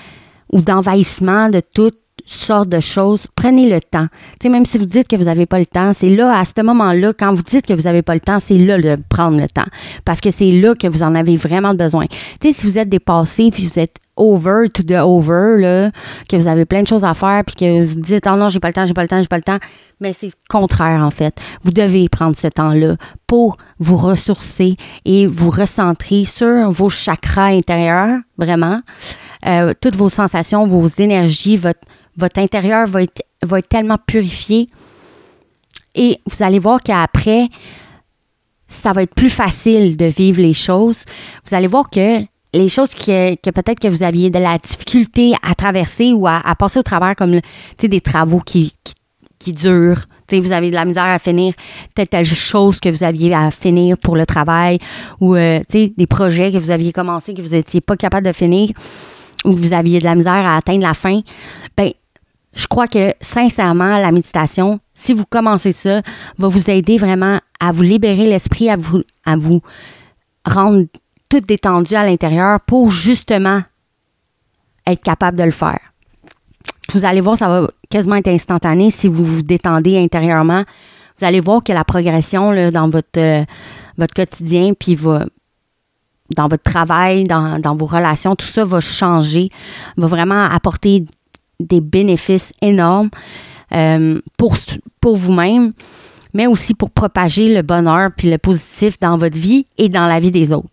ou 0.53 0.61
d'envahissement 0.61 1.49
de 1.49 1.61
toutes 1.61 1.99
sortes 2.27 2.69
de 2.69 2.81
choses, 2.81 3.27
prenez 3.35 3.71
le 3.71 3.81
temps. 3.81 4.09
Tu 4.41 4.45
sais, 4.45 4.49
même 4.49 4.67
si 4.67 4.79
vous 4.79 4.85
dites 4.85 5.09
que 5.09 5.17
vous 5.17 5.25
n'avez 5.25 5.47
pas 5.47 5.59
le 5.59 5.67
temps, 5.67 5.93
c'est 5.93 6.09
là, 6.09 6.39
à 6.39 6.45
ce 6.45 6.61
moment-là, 6.63 7.13
quand 7.13 7.35
vous 7.35 7.43
dites 7.43 7.67
que 7.67 7.73
vous 7.73 7.83
n'avez 7.83 8.03
pas 8.03 8.15
le 8.15 8.21
temps, 8.21 8.41
c'est 8.41 8.59
là 8.59 8.79
de 8.79 8.99
prendre 9.09 9.41
le 9.41 9.49
temps. 9.49 9.67
Parce 10.05 10.21
que 10.21 10.31
c'est 10.31 10.51
là 10.51 10.75
que 10.75 10.87
vous 10.87 11.03
en 11.03 11.15
avez 11.15 11.37
vraiment 11.37 11.75
besoin. 11.75 12.07
Tu 12.41 12.49
sais, 12.49 12.53
si 12.53 12.67
vous 12.67 12.79
êtes 12.79 12.89
dépassé, 12.89 13.51
puis 13.51 13.65
vous 13.67 13.79
êtes 13.79 13.97
over 14.17 14.69
to 14.73 14.83
the 14.83 14.99
over, 15.01 15.61
là, 15.61 15.91
que 16.29 16.37
vous 16.37 16.47
avez 16.47 16.65
plein 16.65 16.83
de 16.83 16.89
choses 16.89 17.05
à 17.05 17.15
faire, 17.15 17.45
puis 17.45 17.57
que 17.57 17.85
vous 17.85 18.01
dites, 18.01 18.27
oh 18.27 18.37
non, 18.37 18.49
j'ai 18.49 18.61
pas 18.61 18.69
le 18.69 18.75
temps, 18.75 18.87
j'ai 18.87 18.95
pas 18.95 19.03
le 19.03 19.09
temps, 19.09 19.21
j'ai 19.21 19.29
pas 19.29 19.37
le 19.37 19.43
temps. 19.43 19.59
Mais 20.01 20.13
c'est 20.13 20.31
contraire, 20.49 21.03
en 21.03 21.11
fait. 21.11 21.39
Vous 21.63 21.71
devez 21.71 22.09
prendre 22.09 22.37
ce 22.37 22.49
temps-là 22.49 22.97
pour 23.27 23.57
vous 23.79 23.97
ressourcer 23.97 24.77
et 25.05 25.27
vous 25.27 25.51
recentrer 25.51 26.25
sur 26.25 26.71
vos 26.71 26.89
chakras 26.89 27.49
intérieurs, 27.49 28.19
vraiment. 28.37 28.81
Euh, 29.47 29.73
toutes 29.81 29.97
vos 29.97 30.09
sensations, 30.09 30.67
vos 30.67 30.87
énergies, 30.87 31.57
votre, 31.57 31.81
votre 32.17 32.41
intérieur 32.41 32.87
va 32.87 33.03
être, 33.03 33.23
va 33.43 33.59
être 33.59 33.69
tellement 33.69 33.99
purifié. 33.99 34.69
Et 35.95 36.21
vous 36.27 36.43
allez 36.43 36.59
voir 36.59 36.81
qu'après, 36.81 37.49
ça 38.69 38.93
va 38.93 39.03
être 39.03 39.15
plus 39.15 39.31
facile 39.31 39.97
de 39.97 40.07
vivre 40.07 40.41
les 40.41 40.55
choses. 40.55 41.05
Vous 41.47 41.55
allez 41.55 41.69
voir 41.69 41.89
que 41.89 42.23
les 42.57 42.69
choses 42.69 42.95
que, 42.95 43.35
peut-être 43.51 43.81
que 43.81 43.89
vous 43.89 44.03
aviez 44.03 44.31
de 44.31 44.39
la 44.39 44.59
difficulté 44.59 45.35
à 45.43 45.55
traverser 45.55 46.13
ou 46.13 46.27
à, 46.27 46.43
passer 46.59 46.79
au 46.79 46.83
travers, 46.83 47.15
comme 47.17 47.41
des 47.79 48.01
travaux 48.01 48.41
qui, 48.41 48.73
qui, 49.39 49.53
durent. 49.53 50.07
vous 50.31 50.53
avez 50.53 50.71
de 50.71 50.75
la 50.75 50.85
misère 50.85 51.05
à 51.05 51.19
finir 51.19 51.55
telle, 51.95 52.09
telle 52.09 52.25
chose 52.27 52.81
que 52.81 52.89
vous 52.89 53.05
aviez 53.05 53.35
à 53.35 53.51
finir 53.51 53.97
pour 53.99 54.17
le 54.17 54.27
travail 54.27 54.79
ou 55.21 55.35
euh, 55.35 55.61
des 55.71 56.07
projets 56.09 56.53
que 56.53 56.59
vous 56.59 56.71
aviez 56.71 56.93
commencé 56.93 57.35
que 57.35 57.43
vous 57.43 57.51
n'étiez 57.51 57.81
pas 57.81 57.97
capable 57.97 58.27
de 58.27 58.33
finir 58.33 58.71
ou 59.45 59.53
que 59.53 59.59
vous 59.59 59.73
aviez 59.73 60.01
de 60.01 60.05
la 60.05 60.15
misère 60.15 60.33
à 60.33 60.57
atteindre 60.57 60.83
la 60.83 60.95
fin. 60.95 61.21
Ben, 61.77 61.91
je 62.55 62.67
crois 62.67 62.89
que 62.89 63.13
sincèrement, 63.21 63.99
la 63.99 64.11
méditation, 64.11 64.81
si 64.95 65.13
vous 65.13 65.27
commencez 65.29 65.73
ça, 65.73 66.01
va 66.39 66.49
vous 66.49 66.71
aider 66.71 66.97
vraiment 66.97 67.39
à 67.61 67.71
vous 67.71 67.83
libérer 67.83 68.27
l'esprit, 68.27 68.71
à 68.71 68.77
vous, 68.77 69.03
à 69.25 69.37
vous 69.37 69.61
rendre 70.45 70.87
tout 71.29 71.41
détendu 71.41 71.95
à 71.95 72.05
l'intérieur 72.05 72.61
pour 72.61 72.91
justement 72.91 73.63
être 74.87 75.03
capable 75.03 75.37
de 75.37 75.45
le 75.45 75.51
faire. 75.51 75.81
Vous 76.93 77.05
allez 77.05 77.21
voir, 77.21 77.37
ça 77.37 77.49
va 77.49 77.69
quasiment 77.91 78.17
être 78.17 78.29
instantané 78.29 78.91
si 78.91 79.09
vous 79.09 79.25
vous 79.25 79.43
détendez 79.43 79.99
intérieurement. 79.99 80.65
Vous 81.19 81.25
allez 81.25 81.41
voir 81.41 81.63
que 81.63 81.73
la 81.73 81.85
progression 81.85 82.71
dans 82.71 82.89
votre, 82.89 83.19
euh, 83.19 83.45
votre 83.99 84.15
quotidien, 84.15 84.73
puis 84.79 84.97
dans 84.97 86.49
votre 86.49 86.63
travail, 86.63 87.25
dans, 87.25 87.59
dans, 87.59 87.75
vos 87.75 87.87
relations, 87.87 88.37
tout 88.37 88.47
ça 88.47 88.65
va 88.65 88.81
changer, 88.81 89.51
va 89.97 90.07
vraiment 90.07 90.45
apporter 90.45 91.05
des 91.59 91.81
bénéfices 91.81 92.53
énormes 92.61 93.11
euh, 93.73 94.21
pour, 94.37 94.57
pour 95.01 95.17
vous-même, 95.17 95.73
mais 96.35 96.47
aussi 96.47 96.75
pour 96.75 96.91
propager 96.91 97.55
le 97.55 97.63
bonheur 97.63 98.11
puis 98.17 98.31
le 98.31 98.39
positif 98.39 98.99
dans 98.99 99.19
votre 99.19 99.39
vie 99.39 99.67
et 99.79 99.89
dans 99.89 100.07
la 100.07 100.21
vie 100.21 100.31
des 100.31 100.53
autres. 100.53 100.69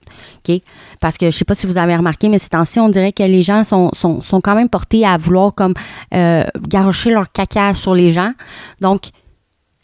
Parce 1.00 1.18
que 1.18 1.26
je 1.26 1.28
ne 1.28 1.32
sais 1.32 1.46
pas 1.46 1.56
si 1.56 1.68
vous 1.68 1.78
avez 1.78 1.96
remarqué, 1.96 2.30
mais 2.30 2.39
ces 2.39 2.50
temps-ci, 2.50 2.80
on 2.80 2.89
dirait 2.89 3.13
que 3.13 3.24
les 3.24 3.44
gens 3.44 3.63
sont, 3.63 3.92
sont, 3.94 4.22
sont 4.22 4.42
quand 4.42 4.56
même 4.56 4.70
portés 4.70 5.06
à 5.06 5.18
vouloir 5.18 5.54
comme 5.54 5.74
euh, 6.13 6.44
garocher 6.68 7.12
leur 7.12 7.32
caca 7.32 7.74
sur 7.74 7.94
les 7.94 8.12
gens. 8.12 8.34
Donc, 8.82 9.04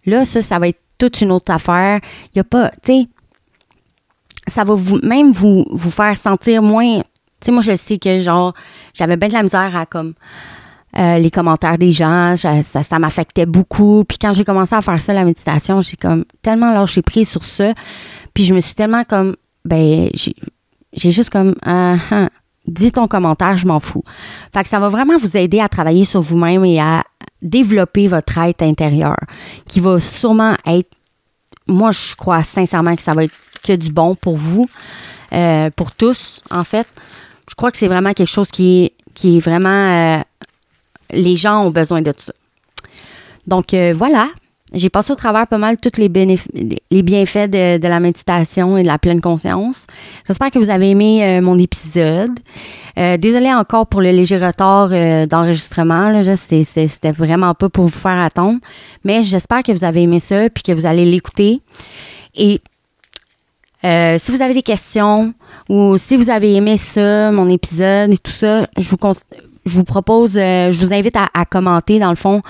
là, 0.06 0.26
ça, 0.26 0.42
ça 0.42 0.60
va 0.60 0.68
être 0.68 0.80
toute 0.98 1.22
une 1.22 1.32
autre 1.32 1.52
affaire. 1.52 2.00
Il 2.28 2.38
n'y 2.38 2.42
a 2.42 2.44
pas, 2.44 2.70
tu 2.84 2.94
sais, 2.94 3.08
ça 4.48 4.64
va 4.64 4.76
vous, 4.76 5.00
même 5.04 5.32
vous, 5.32 5.66
vous 5.72 5.92
faire 5.92 6.18
sentir 6.18 6.62
moins. 6.62 7.00
Tu 7.00 7.46
sais, 7.46 7.52
moi, 7.52 7.62
je 7.62 7.76
sais 7.76 7.98
que, 7.98 8.22
genre, 8.22 8.54
j'avais 8.94 9.16
bien 9.16 9.30
de 9.30 9.34
la 9.34 9.44
misère 9.44 9.76
à, 9.76 9.86
comme, 9.86 10.14
euh, 10.98 11.20
les 11.20 11.30
commentaires 11.30 11.78
des 11.78 11.92
gens, 11.92 12.36
ça, 12.36 12.64
ça 12.64 13.00
m'affectait 13.00 13.46
beaucoup. 13.46 14.04
Puis 14.06 14.18
quand 14.18 14.34
j'ai 14.34 14.44
commencé 14.44 14.74
à 14.76 14.82
faire 14.82 15.00
ça, 15.00 15.14
la 15.14 15.26
méditation, 15.26 15.82
j'ai 15.82 15.98
comme 15.98 16.26
tellement 16.42 16.74
lâché 16.74 17.02
prise 17.02 17.30
sur 17.30 17.44
ça. 17.44 17.74
Puis 18.34 18.44
je 18.44 18.54
me 18.54 18.60
suis 18.60 18.76
tellement 18.76 19.04
comme, 19.04 19.36
ben, 19.66 20.10
j'ai 20.14 21.12
juste 21.12 21.30
comme, 21.30 21.56
uh, 21.66 21.98
dis 22.68 22.92
ton 22.92 23.08
commentaire, 23.08 23.58
je 23.58 23.68
m'en 23.68 23.80
fous. 23.80 24.04
Fait 24.54 24.64
que 24.64 24.70
ça 24.70 24.80
va 24.80 24.90
vraiment 24.90 25.18
vous 25.18 25.38
aider 25.38 25.60
à 25.60 25.70
travailler 25.70 26.06
sur 26.06 26.22
vous-même 26.22 26.66
et 26.66 26.80
à 26.80 27.04
développer 27.42 28.08
votre 28.08 28.38
être 28.38 28.62
intérieur, 28.62 29.18
qui 29.68 29.80
va 29.80 30.00
sûrement 30.00 30.56
être, 30.66 30.90
moi 31.68 31.92
je 31.92 32.16
crois 32.16 32.44
sincèrement 32.44 32.96
que 32.96 33.02
ça 33.02 33.14
va 33.14 33.26
être 33.26 33.36
que 33.64 33.74
du 33.74 33.92
bon 33.92 34.16
pour 34.16 34.36
vous, 34.36 34.70
euh, 35.34 35.70
pour 35.76 35.92
tous 35.92 36.42
en 36.52 36.64
fait. 36.64 36.88
Je 37.50 37.56
crois 37.56 37.72
que 37.72 37.78
c'est 37.78 37.88
vraiment 37.88 38.14
quelque 38.14 38.30
chose 38.30 38.50
qui 38.50 38.84
est, 38.84 38.94
qui 39.14 39.38
est 39.38 39.40
vraiment 39.40 39.70
euh, 39.70 40.22
les 41.12 41.36
gens 41.36 41.66
ont 41.66 41.72
besoin 41.72 42.02
de 42.02 42.14
ça. 42.18 42.34
Donc 43.48 43.74
euh, 43.74 43.94
voilà, 43.98 44.30
j'ai 44.74 44.90
passé 44.90 45.12
au 45.12 45.16
travers 45.16 45.48
pas 45.48 45.58
mal 45.58 45.78
tous 45.78 45.98
les, 45.98 46.08
bienfaits 46.10 47.50
de, 47.50 47.88
la 47.88 48.00
méditation 48.00 48.78
et 48.78 48.84
de 48.84 48.88
la 48.88 49.00
pleine 49.00 49.22
conscience. 49.22 49.88
J'espère 50.28 50.52
que 50.52 50.60
vous 50.60 50.70
avez 50.70 50.92
aimé 50.92 51.26
euh, 51.26 51.42
mon 51.42 51.58
épisode. 51.58 52.40
Euh, 52.98 53.18
désolée 53.18 53.52
encore 53.52 53.88
pour 53.88 54.02
le 54.02 54.12
léger 54.12 54.38
retard 54.38 54.90
d'enregistrement. 55.28 56.22
C'était 56.36 57.12
vraiment 57.12 57.56
pas 57.56 57.70
pour 57.70 57.86
vous 57.86 57.98
faire 57.98 58.20
attendre. 58.20 58.60
Mais 59.04 59.24
j'espère 59.24 59.64
que 59.64 59.72
vous 59.72 59.84
avez 59.84 60.04
aimé 60.04 60.20
ça 60.20 60.50
puis 60.50 60.64
que 60.64 60.72
vous 60.72 60.86
allez 60.86 61.06
l'écouter. 61.06 61.62
Et 62.36 62.62
si 63.82 64.32
vous 64.32 64.42
avez 64.42 64.54
des 64.54 64.62
questions 64.62 65.34
ou 65.70 65.98
si 65.98 66.18
vous 66.18 66.30
avez 66.30 66.54
aimé 66.56 66.78
ça, 66.78 67.32
mon 67.32 67.50
épisode 67.50 68.14
et 68.14 68.18
tout 68.18 68.32
ça, 68.32 68.68
je 68.78 68.90
vous, 68.90 68.98
je 69.70 69.76
vous 69.76 69.84
propose, 69.84 70.36
euh, 70.36 70.72
je 70.72 70.80
vous 70.80 70.94
invite 70.94 71.16
à, 71.16 71.46
commenter 71.46 72.00
dans 72.00 72.10
le 72.10 72.16
fond 72.16 72.42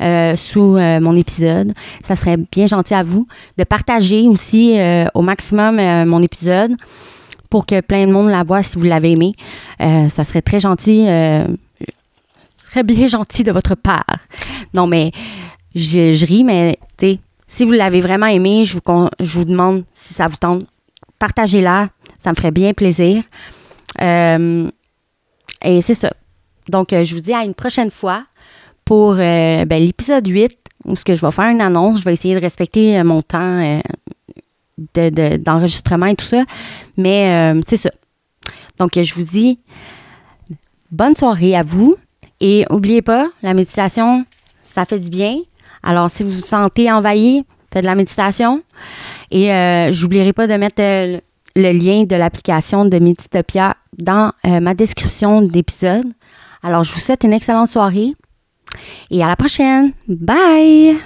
euh, 0.00 0.36
sous 0.36 0.76
euh, 0.76 1.00
mon 1.00 1.14
épisode. 1.16 1.72
Ça 2.04 2.14
serait 2.14 2.36
bien 2.36 2.66
gentil 2.66 2.94
à 2.94 3.02
vous 3.02 3.26
de 3.58 3.64
partager 3.64 4.28
aussi 4.28 4.78
au 5.14 5.22
maximum 5.22 5.76
mon 6.04 6.22
épisode 6.22 6.76
pour 7.50 7.66
que 7.66 7.80
plein 7.80 8.06
de 8.06 8.12
monde 8.12 8.28
la 8.28 8.44
voit 8.44 8.62
si 8.62 8.78
vous 8.78 8.84
l'avez 8.84 9.12
aimé. 9.12 9.34
ça 9.80 10.24
serait 10.24 10.42
très 10.42 10.60
gentil, 10.60 11.06
très 12.70 12.82
bien 12.82 13.08
gentil 13.08 13.42
de 13.42 13.52
votre 13.52 13.74
part. 13.74 14.04
Non, 14.74 14.86
mais 14.86 15.12
je, 15.74 16.24
ris, 16.24 16.44
mais 16.44 16.78
tu 16.96 17.06
sais, 17.06 17.18
si 17.46 17.64
vous 17.64 17.72
l'avez 17.72 18.00
vraiment 18.00 18.26
aimé, 18.26 18.64
je 18.64 18.74
vous, 18.76 19.08
je 19.20 19.38
vous 19.38 19.44
demande 19.44 19.84
si 19.92 20.14
ça 20.14 20.28
vous 20.28 20.36
tente, 20.36 20.64
partagez-la. 21.18 21.88
Ça 22.18 22.30
me 22.30 22.36
ferait 22.36 22.50
bien 22.50 22.72
plaisir. 22.72 23.22
et 24.00 24.70
c'est 25.80 25.94
ça. 25.94 26.12
Donc, 26.68 26.92
euh, 26.92 27.04
je 27.04 27.14
vous 27.14 27.20
dis 27.20 27.32
à 27.32 27.44
une 27.44 27.54
prochaine 27.54 27.90
fois 27.90 28.24
pour 28.84 29.12
euh, 29.12 29.64
ben, 29.64 29.82
l'épisode 29.82 30.26
8, 30.26 30.56
où 30.84 30.94
que 30.94 31.14
je 31.14 31.20
vais 31.20 31.30
faire 31.32 31.46
une 31.46 31.60
annonce. 31.60 32.00
Je 32.00 32.04
vais 32.04 32.12
essayer 32.12 32.34
de 32.34 32.40
respecter 32.40 32.98
euh, 32.98 33.04
mon 33.04 33.22
temps 33.22 33.80
d'enregistrement 34.94 36.06
et 36.06 36.16
tout 36.16 36.24
ça. 36.24 36.44
Mais 36.96 37.54
c'est 37.66 37.78
ça. 37.78 37.90
Donc, 38.78 38.90
je 38.94 39.14
vous 39.14 39.22
dis 39.22 39.58
bonne 40.90 41.14
soirée 41.14 41.56
à 41.56 41.62
vous. 41.62 41.96
Et 42.40 42.66
n'oubliez 42.70 43.00
pas, 43.00 43.28
la 43.42 43.54
méditation, 43.54 44.26
ça 44.62 44.84
fait 44.84 44.98
du 44.98 45.08
bien. 45.08 45.38
Alors, 45.82 46.10
si 46.10 46.24
vous 46.24 46.32
vous 46.32 46.40
sentez 46.40 46.92
envahi, 46.92 47.44
faites 47.72 47.82
de 47.82 47.86
la 47.86 47.94
méditation. 47.94 48.62
Et 49.30 49.46
je 49.46 50.02
n'oublierai 50.02 50.34
pas 50.34 50.46
de 50.46 50.54
mettre 50.54 50.82
le 51.56 51.72
lien 51.72 52.04
de 52.04 52.16
l'application 52.16 52.84
de 52.84 52.98
Meditopia 52.98 53.76
dans 53.96 54.32
ma 54.44 54.74
description 54.74 55.40
d'épisode. 55.40 56.12
Alors, 56.66 56.82
je 56.82 56.92
vous 56.92 56.98
souhaite 56.98 57.22
une 57.22 57.32
excellente 57.32 57.68
soirée 57.68 58.14
et 59.12 59.22
à 59.22 59.28
la 59.28 59.36
prochaine. 59.36 59.92
Bye! 60.08 60.96